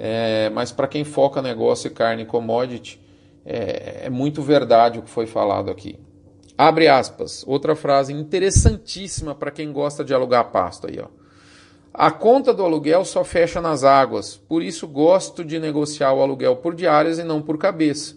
É, 0.00 0.48
mas 0.50 0.70
para 0.70 0.86
quem 0.86 1.02
foca 1.02 1.42
negócio 1.42 1.88
e 1.88 1.90
carne 1.90 2.24
commodity, 2.24 3.00
é, 3.44 4.02
é 4.04 4.10
muito 4.10 4.40
verdade 4.40 5.00
o 5.00 5.02
que 5.02 5.10
foi 5.10 5.26
falado 5.26 5.72
aqui. 5.72 5.98
Abre 6.56 6.86
aspas, 6.86 7.44
outra 7.46 7.74
frase 7.74 8.12
interessantíssima 8.12 9.34
para 9.34 9.50
quem 9.50 9.72
gosta 9.72 10.04
de 10.04 10.14
alugar 10.14 10.52
pasto 10.52 10.86
aí, 10.86 11.00
ó. 11.00 11.08
A 11.92 12.12
conta 12.12 12.54
do 12.54 12.62
aluguel 12.62 13.04
só 13.04 13.24
fecha 13.24 13.60
nas 13.60 13.82
águas, 13.82 14.36
por 14.36 14.62
isso 14.62 14.86
gosto 14.86 15.44
de 15.44 15.58
negociar 15.58 16.12
o 16.12 16.22
aluguel 16.22 16.54
por 16.54 16.76
diárias 16.76 17.18
e 17.18 17.24
não 17.24 17.42
por 17.42 17.58
cabeça. 17.58 18.14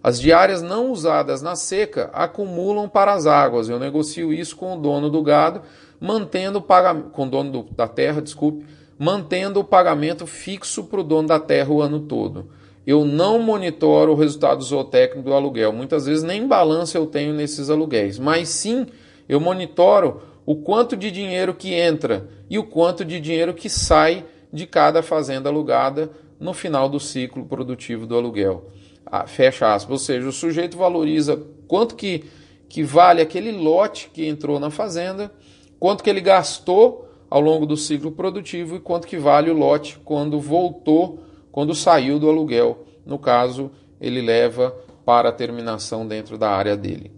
As 0.00 0.20
diárias 0.20 0.62
não 0.62 0.92
usadas 0.92 1.42
na 1.42 1.56
seca 1.56 2.08
acumulam 2.12 2.88
para 2.88 3.12
as 3.12 3.26
águas. 3.26 3.68
Eu 3.68 3.80
negocio 3.80 4.32
isso 4.32 4.54
com 4.54 4.76
o 4.76 4.80
dono 4.80 5.10
do 5.10 5.20
gado, 5.20 5.62
mantendo 5.98 6.60
o 6.60 6.62
pagamento, 6.62 7.10
com 7.10 7.26
o 7.26 7.28
dono 7.28 7.50
do, 7.50 7.62
da 7.74 7.88
terra, 7.88 8.22
desculpe, 8.22 8.64
mantendo 8.98 9.60
o 9.60 9.64
pagamento 9.64 10.26
fixo 10.26 10.84
para 10.84 11.00
o 11.00 11.04
dono 11.04 11.28
da 11.28 11.38
terra 11.38 11.70
o 11.70 11.82
ano 11.82 12.00
todo. 12.00 12.50
Eu 12.86 13.04
não 13.04 13.40
monitoro 13.40 14.12
o 14.12 14.14
resultado 14.14 14.62
zootécnico 14.62 15.28
do 15.28 15.34
aluguel. 15.34 15.72
Muitas 15.72 16.06
vezes 16.06 16.22
nem 16.22 16.46
balança 16.46 16.96
eu 16.96 17.06
tenho 17.06 17.34
nesses 17.34 17.68
aluguéis, 17.68 18.18
mas 18.18 18.48
sim 18.48 18.86
eu 19.28 19.40
monitoro 19.40 20.22
o 20.46 20.54
quanto 20.54 20.96
de 20.96 21.10
dinheiro 21.10 21.52
que 21.52 21.74
entra 21.74 22.28
e 22.48 22.58
o 22.58 22.64
quanto 22.64 23.04
de 23.04 23.18
dinheiro 23.18 23.52
que 23.52 23.68
sai 23.68 24.24
de 24.52 24.66
cada 24.66 25.02
fazenda 25.02 25.48
alugada 25.48 26.10
no 26.38 26.54
final 26.54 26.88
do 26.88 27.00
ciclo 27.00 27.44
produtivo 27.44 28.06
do 28.06 28.16
aluguel. 28.16 28.70
Ah, 29.04 29.26
fecha 29.26 29.74
aspas. 29.74 29.90
Ou 29.92 29.98
seja, 29.98 30.28
o 30.28 30.32
sujeito 30.32 30.78
valoriza 30.78 31.42
quanto 31.66 31.96
que, 31.96 32.24
que 32.68 32.84
vale 32.84 33.20
aquele 33.20 33.50
lote 33.50 34.10
que 34.12 34.26
entrou 34.26 34.60
na 34.60 34.70
fazenda, 34.70 35.32
quanto 35.80 36.04
que 36.04 36.10
ele 36.10 36.20
gastou 36.20 37.05
ao 37.28 37.40
longo 37.40 37.66
do 37.66 37.76
ciclo 37.76 38.12
produtivo 38.12 38.76
e 38.76 38.80
quanto 38.80 39.06
que 39.06 39.16
vale 39.16 39.50
o 39.50 39.56
lote 39.56 39.98
quando 40.04 40.40
voltou, 40.40 41.20
quando 41.50 41.74
saiu 41.74 42.18
do 42.18 42.28
aluguel. 42.28 42.86
No 43.04 43.18
caso, 43.18 43.70
ele 44.00 44.20
leva 44.20 44.74
para 45.04 45.28
a 45.28 45.32
terminação 45.32 46.06
dentro 46.06 46.36
da 46.36 46.50
área 46.50 46.76
dele. 46.76 47.12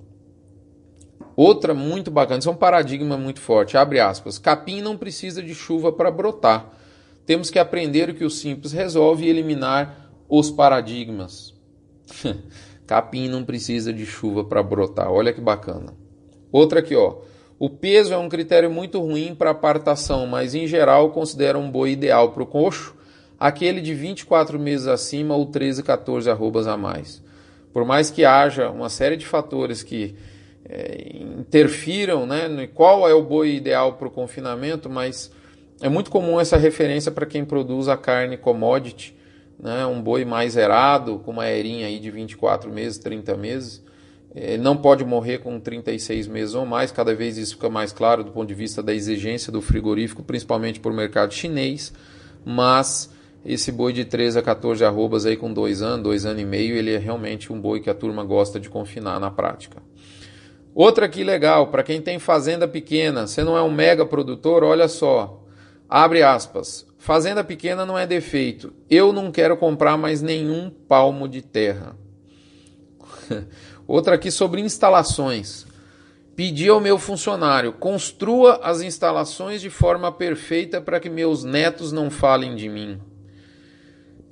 Outra 1.35 1.73
muito 1.73 2.11
bacana, 2.11 2.41
isso 2.41 2.49
é 2.49 2.53
um 2.53 2.57
paradigma 2.57 3.17
muito 3.17 3.41
forte. 3.41 3.77
Abre 3.77 4.01
aspas. 4.01 4.39
Capim 4.39 4.81
não 4.81 4.97
precisa 4.97 5.43
de 5.43 5.55
chuva 5.55 5.93
para 5.93 6.11
brotar. 6.11 6.73
Temos 7.25 7.49
que 7.49 7.59
aprender 7.59 8.11
o 8.11 8.15
que 8.15 8.25
o 8.25 8.31
simples 8.31 8.73
resolve 8.73 9.25
e 9.25 9.29
eliminar 9.29 10.11
os 10.29 10.51
paradigmas. 10.51 11.55
Capim 12.87 13.29
não 13.29 13.45
precisa 13.45 13.93
de 13.93 14.05
chuva 14.05 14.45
para 14.45 14.63
brotar. 14.63 15.13
Olha 15.13 15.33
que 15.33 15.41
bacana. 15.41 15.95
Outra 16.51 16.81
aqui, 16.81 16.97
ó. 16.97 17.19
O 17.59 17.69
peso 17.69 18.15
é 18.15 18.17
um 18.17 18.29
critério 18.29 18.71
muito 18.71 19.01
ruim 19.01 19.35
para 19.35 19.51
apartação, 19.51 20.27
mas 20.27 20.55
em 20.55 20.67
geral 20.67 21.11
considera 21.11 21.59
um 21.59 21.69
boi 21.69 21.91
ideal 21.91 22.31
para 22.31 22.43
o 22.45 22.47
coxo, 22.47 22.95
aquele 23.39 23.81
de 23.81 23.95
24 23.95 24.59
meses 24.59 24.87
acima 24.87 25.35
ou 25.35 25.45
13, 25.45 25.83
14 25.83 26.31
arrobas 26.31 26.69
a 26.69 26.77
mais. 26.77 27.21
Por 27.73 27.85
mais 27.85 28.11
que 28.11 28.25
haja 28.25 28.71
uma 28.71 28.89
série 28.89 29.17
de 29.17 29.27
fatores 29.27 29.83
que 29.83 30.15
é, 30.69 31.17
interfiram 31.39 32.27
né, 32.27 32.47
no 32.47 32.67
qual 32.69 33.09
é 33.09 33.15
o 33.15 33.23
boi 33.23 33.57
ideal 33.57 33.95
para 33.95 34.07
o 34.07 34.11
confinamento, 34.11 34.89
mas 34.89 35.33
é 35.81 35.89
muito 35.89 36.11
comum 36.11 36.39
essa 36.39 36.57
referência 36.57 37.11
para 37.11 37.27
quem 37.27 37.45
produz 37.45 37.89
a 37.89 37.97
carne 37.97 38.37
commodity, 38.37 39.17
né, 39.59 39.85
um 39.85 40.01
boi 40.01 40.25
mais 40.25 40.57
erado, 40.57 41.21
com 41.25 41.33
uma 41.33 41.49
erinha 41.49 41.87
aí 41.89 41.99
de 41.99 42.11
24 42.11 42.71
meses, 42.71 42.99
30 42.99 43.37
meses. 43.37 43.83
Ele 44.35 44.55
é, 44.55 44.59
não 44.59 44.77
pode 44.77 45.05
morrer 45.05 45.39
com 45.39 45.59
36 45.59 46.27
meses 46.27 46.55
ou 46.55 46.67
mais, 46.67 46.93
cada 46.93 47.15
vez 47.15 47.39
isso 47.39 47.55
fica 47.55 47.71
mais 47.71 47.93
claro 47.93 48.23
do 48.23 48.31
ponto 48.31 48.49
de 48.49 48.55
vista 48.55 48.83
da 48.83 48.95
exigência 48.95 49.51
do 49.51 49.63
frigorífico, 49.63 50.23
principalmente 50.23 50.81
para 50.81 50.93
o 50.93 50.95
mercado 50.95 51.33
chinês, 51.33 51.93
mas 52.45 53.11
esse 53.45 53.73
boi 53.73 53.93
de 53.93 54.05
13 54.05 54.39
a 54.39 54.43
14 54.43 54.85
arrobas 54.85 55.25
aí 55.25 55.37
com 55.37 55.53
dois 55.53 55.81
anos, 55.81 56.03
dois 56.03 56.27
anos 56.27 56.43
e 56.43 56.45
meio, 56.45 56.77
ele 56.77 56.93
é 56.93 56.99
realmente 56.99 57.53
um 57.53 57.61
boi 57.61 57.81
que 57.81 57.89
a 57.89 57.95
turma 57.95 58.23
gosta 58.23 58.61
de 58.61 58.69
confinar 58.69 59.19
na 59.19 59.31
prática. 59.31 59.83
Outra 60.75 61.07
aqui 61.07 61.25
legal, 61.25 61.69
para 61.69 61.83
quem 61.83 62.01
tem 62.01 62.19
fazenda 62.19 62.69
pequena, 62.69 63.27
você 63.27 63.43
não 63.43 63.57
é 63.57 63.63
um 63.63 63.71
mega 63.71 64.05
produtor, 64.05 64.63
olha 64.63 64.87
só. 64.87 65.43
Abre 65.89 66.23
aspas. 66.23 66.87
Fazenda 66.99 67.43
pequena 67.43 67.87
não 67.87 67.99
é 67.99 68.07
defeito. 68.07 68.73
Eu 68.91 69.13
não 69.13 69.33
quero 69.33 69.57
comprar 69.57 69.97
mais 69.97 70.21
nenhum 70.21 70.71
palmo 70.71 71.27
de 71.27 71.41
terra. 71.43 71.97
Outra 73.89 74.15
aqui 74.15 74.31
sobre 74.31 74.61
instalações. 74.61 75.67
Pedi 76.37 76.69
ao 76.69 76.81
meu 76.81 76.97
funcionário: 76.99 77.73
construa 77.73 78.61
as 78.63 78.81
instalações 78.81 79.61
de 79.61 79.71
forma 79.71 80.13
perfeita 80.13 80.81
para 80.81 81.01
que 81.01 81.11
meus 81.11 81.43
netos 81.43 81.91
não 81.91 82.09
falem 82.09 82.55
de 82.55 82.69
mim. 82.69 83.01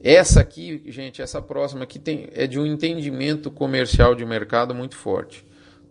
Essa 0.01 0.40
aqui, 0.40 0.85
gente, 0.87 1.21
essa 1.21 1.42
próxima 1.42 1.83
aqui 1.83 1.99
tem, 1.99 2.29
é 2.33 2.47
de 2.47 2.61
um 2.61 2.66
entendimento 2.66 3.51
comercial 3.51 4.14
de 4.14 4.25
mercado 4.25 4.73
muito 4.73 4.95
forte 4.95 5.45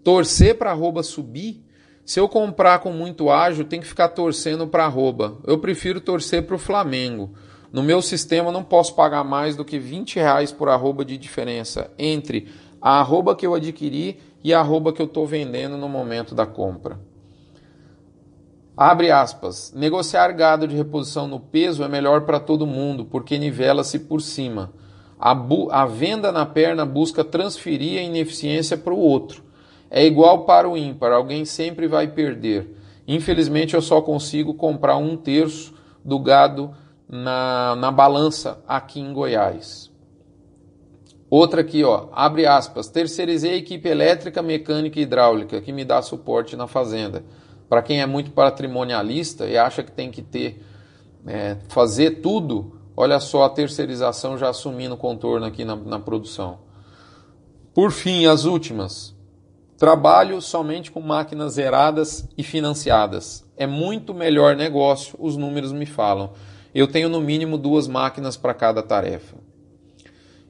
torcer 0.06 0.56
para 0.56 0.69
arroba 0.69 1.01
subir, 1.01 1.65
se 2.06 2.19
eu 2.19 2.30
comprar 2.30 2.78
com 2.78 2.91
muito 2.91 3.32
ágil, 3.32 3.65
tem 3.65 3.82
que 3.82 3.88
ficar 3.88 4.10
torcendo 4.10 4.67
para 4.67 4.86
arroba. 4.86 5.39
Eu 5.43 5.58
prefiro 5.58 5.99
torcer 5.99 6.43
para 6.43 6.56
o 6.56 6.60
Flamengo. 6.60 7.34
No 7.73 7.82
meu 7.82 7.99
sistema, 8.04 8.51
não 8.51 8.63
posso 8.63 8.93
pagar 8.93 9.23
mais 9.23 9.56
do 9.56 9.65
que 9.65 9.80
20 9.80 10.17
reais 10.17 10.51
por 10.51 10.69
arroba 10.69 11.04
de 11.04 11.17
diferença 11.17 11.91
entre 11.97 12.47
a 12.86 13.00
arroba 13.00 13.36
que 13.36 13.48
eu 13.48 13.56
adquiri 13.56 14.19
e 14.43 14.54
a 14.54 14.60
arroba 14.60 14.93
que 14.93 15.02
eu 15.02 15.08
estou 15.08 15.26
vendendo 15.26 15.76
no 15.76 15.89
momento 15.89 16.36
da 16.36 16.45
compra. 16.45 17.00
Abre 18.78 19.10
aspas. 19.10 19.74
Negociar 19.76 20.32
gado 20.34 20.67
de 20.67 20.76
reposição 20.76 21.28
no 21.28 21.39
peso 21.39 21.84
é 21.84 21.88
melhor 21.88 22.28
para 22.28 22.39
todo 22.39 22.67
mundo, 22.67 23.04
porque 23.04 23.39
nivela-se 23.39 23.98
por 23.98 24.21
cima. 24.21 24.71
A, 25.19 25.32
a, 25.71 25.86
venda 25.88 26.32
na 26.32 26.45
perna 26.45 26.86
busca 26.86 27.24
transferir 27.24 28.00
a 28.00 28.04
ineficiência 28.04 28.78
para 28.78 28.93
o 28.93 29.00
outro. 29.00 29.43
É 29.89 30.06
igual 30.06 30.45
para 30.45 30.69
o 30.69 30.78
ímpar, 30.78 31.12
alguém 31.12 31.43
sempre 31.43 31.88
vai 31.88 32.10
perder. 32.10 32.78
Infelizmente, 33.08 33.74
eu 33.74 33.82
só 33.82 34.00
consigo 34.00 34.54
comprar 34.54 34.98
um 34.98 35.17
terço 35.17 35.74
do 36.04 36.19
gado 36.19 36.71
na, 37.10 37.76
na 37.78 37.89
balança 37.89 38.63
aqui 38.67 39.00
em 39.00 39.12
Goiás. 39.12 39.94
Outra 41.29 41.61
aqui, 41.61 41.83
ó, 41.83 42.07
abre 42.11 42.45
aspas, 42.45 42.88
terceirizei 42.88 43.53
a 43.53 43.57
equipe 43.57 43.89
elétrica, 43.89 44.41
mecânica 44.41 44.99
e 44.99 45.03
hidráulica 45.03 45.59
que 45.59 45.71
me 45.71 45.83
dá 45.83 46.01
suporte 46.01 46.55
na 46.55 46.67
fazenda. 46.67 47.23
Para 47.67 47.81
quem 47.81 47.99
é 47.99 48.05
muito 48.05 48.31
patrimonialista 48.31 49.47
e 49.47 49.57
acha 49.57 49.81
que 49.81 49.91
tem 49.91 50.11
que 50.11 50.21
ter, 50.21 50.63
é, 51.25 51.57
fazer 51.67 52.21
tudo, 52.21 52.79
olha 52.95 53.19
só 53.19 53.43
a 53.43 53.49
terceirização 53.49 54.38
já 54.38 54.49
assumindo 54.49 54.95
contorno 54.95 55.47
aqui 55.47 55.65
na, 55.65 55.75
na 55.75 55.99
produção. 55.99 56.59
Por 57.73 57.91
fim, 57.91 58.27
as 58.27 58.45
últimas. 58.45 59.15
Trabalho 59.77 60.39
somente 60.41 60.91
com 60.91 61.01
máquinas 61.01 61.53
zeradas 61.53 62.29
e 62.38 62.43
financiadas. 62.43 63.43
É 63.57 63.67
muito 63.67 64.13
melhor 64.13 64.55
negócio, 64.55 65.17
os 65.19 65.35
números 65.35 65.73
me 65.73 65.85
falam. 65.85 66.31
Eu 66.73 66.88
tenho 66.88 67.09
no 67.09 67.19
mínimo 67.19 67.57
duas 67.57 67.88
máquinas 67.88 68.38
para 68.38 68.53
cada 68.53 68.81
tarefa. 68.81 69.44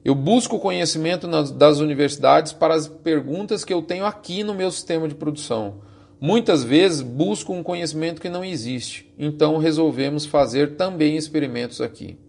Eu 0.06 0.14
busco 0.14 0.60
conhecimento 0.60 1.28
nas, 1.28 1.50
das 1.50 1.80
universidades 1.80 2.54
para 2.54 2.76
as 2.76 2.88
perguntas 2.88 3.66
que 3.66 3.74
eu 3.74 3.82
tenho 3.82 4.06
aqui 4.06 4.44
no 4.44 4.54
meu 4.54 4.70
sistema 4.70 5.08
de 5.08 5.16
produção. 5.16 5.80
Muitas 6.22 6.64
vezes 6.64 7.02
busco 7.02 7.52
um 7.52 7.64
conhecimento 7.64 8.22
que 8.22 8.30
não 8.30 8.46
existe, 8.46 9.12
então 9.18 9.58
resolvemos 9.58 10.24
fazer 10.24 10.76
também 10.76 11.18
experimentos 11.18 11.82
aqui. 11.82 12.20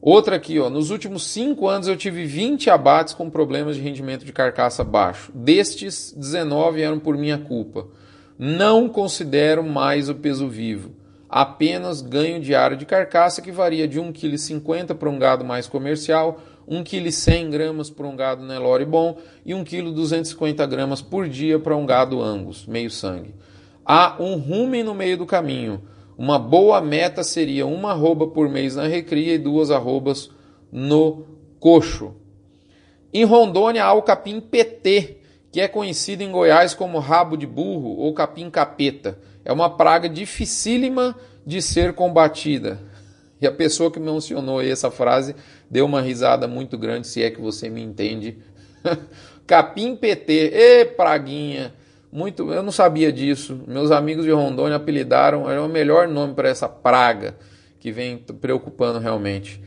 Outra 0.00 0.34
aqui, 0.34 0.58
ó. 0.58 0.68
Nos 0.68 0.90
últimos 0.90 1.22
5 1.28 1.68
anos 1.68 1.86
eu 1.86 1.96
tive 1.96 2.24
20 2.24 2.70
abates 2.70 3.14
com 3.14 3.30
problemas 3.30 3.76
de 3.76 3.82
rendimento 3.82 4.24
de 4.24 4.32
carcaça 4.32 4.82
baixo. 4.82 5.30
Destes, 5.32 6.12
19 6.12 6.82
eram 6.82 6.98
por 6.98 7.16
minha 7.16 7.38
culpa. 7.38 7.86
Não 8.36 8.88
considero 8.88 9.62
mais 9.62 10.08
o 10.08 10.14
peso 10.16 10.48
vivo. 10.48 10.97
Apenas 11.28 12.00
ganho 12.00 12.40
diário 12.40 12.76
de 12.76 12.86
carcaça 12.86 13.42
que 13.42 13.52
varia 13.52 13.86
de 13.86 14.00
1,50 14.00 14.86
kg 14.86 14.94
para 14.94 15.10
um 15.10 15.18
gado 15.18 15.44
mais 15.44 15.66
comercial, 15.66 16.40
1,100 16.66 17.50
kg 17.50 17.92
para 17.94 18.06
um 18.06 18.16
gado 18.16 18.44
Nelore 18.44 18.84
bom 18.84 19.18
e 19.44 19.54
1,250 19.54 20.66
kg 20.66 21.02
por 21.04 21.28
dia 21.28 21.58
para 21.58 21.76
um 21.76 21.84
gado 21.84 22.22
Angus, 22.22 22.66
meio 22.66 22.90
sangue. 22.90 23.34
Há 23.84 24.16
um 24.20 24.36
rumen 24.36 24.82
no 24.82 24.94
meio 24.94 25.18
do 25.18 25.26
caminho 25.26 25.82
uma 26.18 26.36
boa 26.36 26.80
meta 26.80 27.22
seria 27.22 27.64
uma 27.64 27.92
arroba 27.92 28.26
por 28.26 28.48
mês 28.48 28.74
na 28.74 28.88
recria 28.88 29.34
e 29.34 29.38
duas 29.38 29.70
arrobas 29.70 30.28
no 30.72 31.24
coxo. 31.60 32.16
Em 33.14 33.22
Rondônia 33.22 33.84
há 33.84 33.92
o 33.92 34.02
capim 34.02 34.40
PT, 34.40 35.18
que 35.52 35.60
é 35.60 35.68
conhecida 35.68 36.24
em 36.24 36.32
Goiás 36.32 36.74
como 36.74 36.98
rabo 36.98 37.36
de 37.36 37.46
burro 37.46 37.90
ou 37.90 38.12
capim 38.12 38.50
capeta. 38.50 39.16
É 39.48 39.52
uma 39.52 39.70
praga 39.70 40.10
dificílima 40.10 41.16
de 41.46 41.62
ser 41.62 41.94
combatida. 41.94 42.78
E 43.40 43.46
a 43.46 43.50
pessoa 43.50 43.90
que 43.90 43.98
mencionou 43.98 44.60
essa 44.60 44.90
frase 44.90 45.34
deu 45.70 45.86
uma 45.86 46.02
risada 46.02 46.46
muito 46.46 46.76
grande, 46.76 47.06
se 47.06 47.22
é 47.22 47.30
que 47.30 47.40
você 47.40 47.70
me 47.70 47.82
entende. 47.82 48.36
capim 49.46 49.96
PT, 49.96 50.32
ê 50.52 50.84
praguinha. 50.84 51.72
Muito, 52.12 52.52
eu 52.52 52.62
não 52.62 52.70
sabia 52.70 53.10
disso. 53.10 53.58
Meus 53.66 53.90
amigos 53.90 54.26
de 54.26 54.30
Rondônia 54.30 54.76
apelidaram, 54.76 55.48
era 55.48 55.62
o 55.62 55.68
melhor 55.68 56.06
nome 56.06 56.34
para 56.34 56.50
essa 56.50 56.68
praga 56.68 57.34
que 57.80 57.90
vem 57.90 58.18
preocupando 58.18 58.98
realmente 58.98 59.62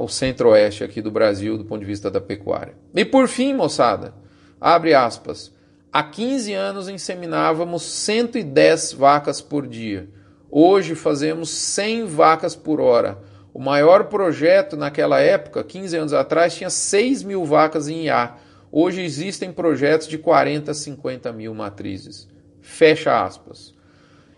o 0.00 0.08
centro-oeste 0.08 0.82
aqui 0.82 1.00
do 1.00 1.10
Brasil 1.12 1.56
do 1.56 1.64
ponto 1.64 1.80
de 1.80 1.86
vista 1.86 2.10
da 2.10 2.20
pecuária. 2.20 2.74
E 2.92 3.04
por 3.04 3.28
fim, 3.28 3.54
moçada, 3.54 4.12
abre 4.60 4.92
aspas, 4.92 5.52
há 5.92 6.02
15 6.02 6.52
anos 6.54 6.88
inseminávamos 6.88 7.82
110 7.82 8.92
vacas 8.92 9.40
por 9.40 9.66
dia. 9.66 10.08
Hoje 10.50 10.94
fazemos 10.94 11.50
100 11.50 12.06
vacas 12.06 12.56
por 12.56 12.80
hora. 12.80 13.18
O 13.52 13.58
maior 13.58 14.04
projeto 14.04 14.76
naquela 14.76 15.20
época, 15.20 15.64
15 15.64 15.96
anos 15.96 16.12
atrás, 16.12 16.54
tinha 16.54 16.70
6 16.70 17.22
mil 17.22 17.44
vacas 17.44 17.88
em 17.88 18.04
IA. 18.04 18.36
Hoje 18.70 19.02
existem 19.02 19.50
projetos 19.50 20.06
de 20.06 20.18
40, 20.18 20.72
50 20.72 21.32
mil 21.32 21.54
matrizes. 21.54 22.28
Fecha 22.60 23.24
aspas. 23.24 23.74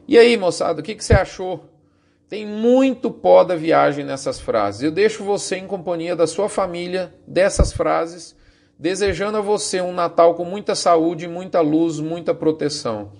E 0.07 0.17
aí, 0.19 0.37
moçada, 0.37 0.81
o 0.81 0.83
que, 0.83 0.95
que 0.95 1.05
você 1.05 1.15
achou? 1.15 1.65
Tem 2.29 2.47
muito 2.47 3.11
pó 3.11 3.43
da 3.43 3.57
viagem 3.57 4.05
nessas 4.05 4.41
frases. 4.41 4.83
Eu 4.83 4.93
deixo 4.93 5.25
você 5.25 5.57
em 5.57 5.67
companhia 5.67 6.15
da 6.15 6.29
sua 6.29 6.49
família 6.49 7.13
dessas 7.27 7.73
frases, 7.73 8.37
desejando 8.81 9.37
a 9.37 9.43
você 9.43 9.83
um 9.83 9.93
Natal 9.93 10.35
com 10.35 10.45
muita 10.45 10.75
saúde, 10.75 11.29
muita 11.29 11.61
luz, 11.61 12.01
muita 12.01 12.35
proteção. 12.35 13.13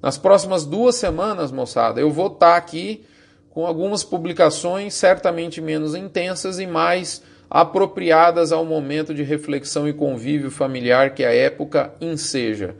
Nas 0.00 0.16
próximas 0.16 0.64
duas 0.64 0.94
semanas, 0.94 1.50
moçada, 1.50 2.00
eu 2.00 2.10
vou 2.12 2.28
estar 2.28 2.56
aqui 2.56 3.04
com 3.50 3.66
algumas 3.66 4.04
publicações 4.04 4.94
certamente 4.94 5.60
menos 5.60 5.96
intensas 5.96 6.60
e 6.60 6.66
mais 6.66 7.24
apropriadas 7.50 8.52
ao 8.52 8.64
momento 8.64 9.12
de 9.12 9.24
reflexão 9.24 9.88
e 9.88 9.92
convívio 9.92 10.48
familiar 10.48 11.12
que 11.12 11.24
a 11.24 11.34
época 11.34 11.92
enseja. 12.00 12.76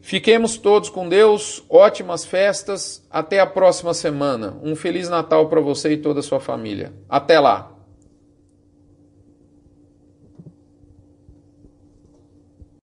Fiquemos 0.00 0.56
todos 0.56 0.88
com 0.88 1.08
Deus, 1.08 1.64
ótimas 1.68 2.24
festas, 2.24 3.04
até 3.10 3.40
a 3.40 3.46
próxima 3.46 3.92
semana. 3.92 4.56
Um 4.62 4.76
Feliz 4.76 5.08
Natal 5.08 5.48
para 5.48 5.60
você 5.60 5.94
e 5.94 5.96
toda 5.96 6.20
a 6.20 6.22
sua 6.22 6.38
família. 6.38 6.92
Até 7.08 7.40
lá! 7.40 7.79